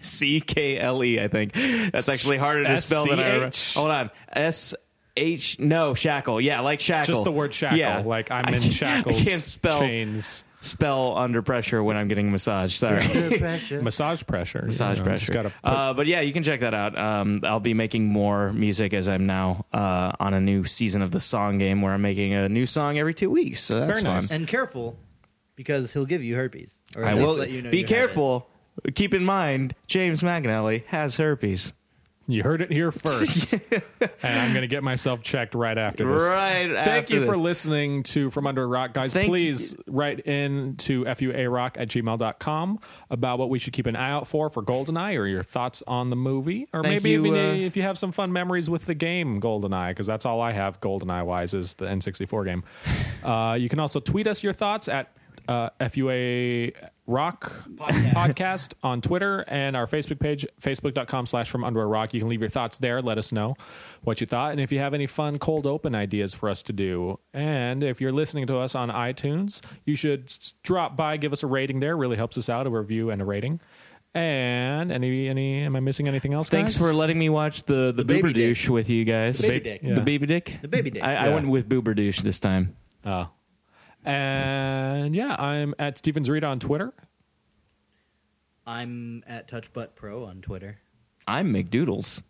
[0.01, 1.19] C K L E.
[1.19, 3.55] I think that's actually harder to spell than I remember.
[3.75, 4.73] Hold on, S
[5.17, 6.39] H no shackle.
[6.39, 7.13] Yeah, like shackle.
[7.13, 7.77] Just the word shackle.
[7.77, 7.99] Yeah.
[7.99, 9.21] Like I'm in can't- shackles.
[9.27, 10.45] I can't spell chains.
[10.61, 12.73] spell under pressure when I'm getting a massage.
[12.73, 13.05] Sorry.
[13.37, 13.81] pressure.
[13.81, 14.63] Massage pressure.
[14.65, 15.33] massage you know, pressure.
[15.43, 16.97] Put- uh, but yeah, you can check that out.
[16.97, 21.11] Um, I'll be making more music as I'm now uh, on a new season of
[21.11, 23.61] the song game where I'm making a new song every two weeks.
[23.61, 24.13] So that's Very fun.
[24.13, 24.31] nice.
[24.31, 24.97] And careful,
[25.59, 26.79] because he'll give you herpes.
[26.95, 27.93] Or at I least will let you know be you have it.
[27.93, 28.49] careful.
[28.95, 31.73] Keep in mind, James McAnally has herpes.
[32.27, 33.53] You heard it here first.
[33.71, 33.81] and
[34.23, 36.29] I'm going to get myself checked right after this.
[36.29, 36.71] Right.
[36.71, 39.13] Thank after you for listening to From Under a Rock, guys.
[39.13, 42.79] Thank Please write in to fuarock at gmail.com
[43.09, 46.11] about what we should keep an eye out for for GoldenEye or your thoughts on
[46.11, 46.67] the movie.
[46.71, 49.41] Or Thank maybe you, even uh, if you have some fun memories with the game
[49.41, 52.63] GoldenEye, because that's all I have GoldenEye wise is the N64 game.
[53.19, 55.11] Uh, you can also tweet us your thoughts at
[55.49, 56.73] uh, FUA
[57.07, 58.73] Rock podcast.
[58.83, 62.13] on Twitter and our Facebook page, facebook.com slash from under a rock.
[62.13, 63.01] You can leave your thoughts there.
[63.01, 63.55] Let us know
[64.03, 64.51] what you thought.
[64.51, 67.19] And if you have any fun cold open ideas for us to do.
[67.33, 70.31] And if you're listening to us on iTunes, you should
[70.61, 71.97] drop by, give us a rating there.
[71.97, 73.59] Really helps us out, a review and a rating.
[74.13, 76.49] And any, any, am I missing anything else?
[76.49, 76.87] Thanks guys?
[76.87, 78.55] for letting me watch the the, baby dick.
[78.55, 79.39] Booberdouche with you guys.
[79.39, 79.81] The baby dick.
[79.83, 79.95] Yeah.
[79.95, 80.59] The baby dick.
[80.61, 81.03] The baby dick.
[81.03, 82.75] I, I went with Booberdouche this time.
[83.03, 83.29] Oh.
[84.05, 86.93] And yeah, I'm at Stevens Reed on Twitter.
[88.65, 90.77] I'm at TouchButt Pro on Twitter.
[91.27, 92.21] I'm McDoodles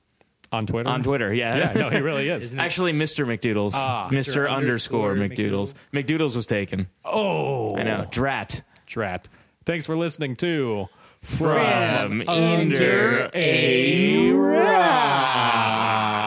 [0.52, 0.90] On Twitter.
[0.90, 1.34] on Twitter.
[1.34, 2.44] Yeah, Yeah, no, he really is.
[2.48, 2.62] Isn't it?
[2.62, 3.26] Actually, Mr.
[3.26, 3.72] McDoodles.
[3.76, 4.08] Ah.
[4.10, 4.46] Mr.
[4.46, 4.50] Mr.
[4.50, 5.74] underscore underscore McDoodles.
[5.94, 6.88] McDoodles was taken.
[7.06, 8.08] oh, I know.
[8.10, 8.62] Drat.
[8.86, 9.28] Drat.
[9.66, 10.88] Thanks for listening to
[11.20, 16.19] From under a rock.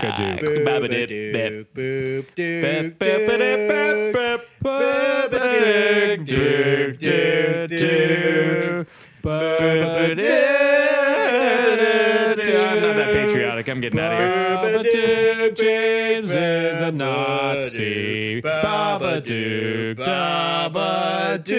[0.00, 0.40] Kadook.
[12.90, 13.68] Not that patriotic.
[13.68, 14.82] I'm getting out of here.
[14.82, 18.42] Babadook James is a Nazi.
[18.42, 21.50] Babadook, Babadook.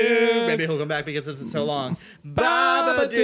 [0.48, 1.98] Maybe he'll come back because this is so long.
[2.26, 3.18] Babadook,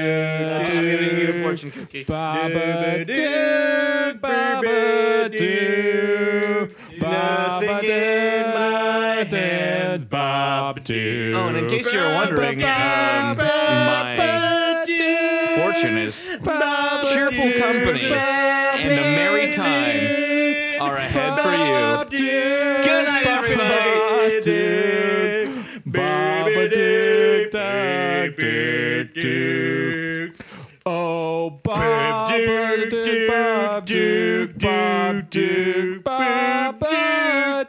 [0.00, 2.04] I'm giving you a fortune cookie.
[2.04, 3.14] Babadook,
[4.20, 5.74] Babadook,
[7.00, 11.34] Nothing in my hands, Babadook.
[11.34, 14.13] Oh, and in case you're wondering, um, my
[15.74, 16.26] fortunes,
[17.12, 22.18] cheerful company, and a merry time are ahead for you.
[22.84, 23.90] Good night, everybody.
[30.86, 37.68] Oh, Bob, Duke, Duke, Bob, Duke, Bob, Duke, Bob, Duke,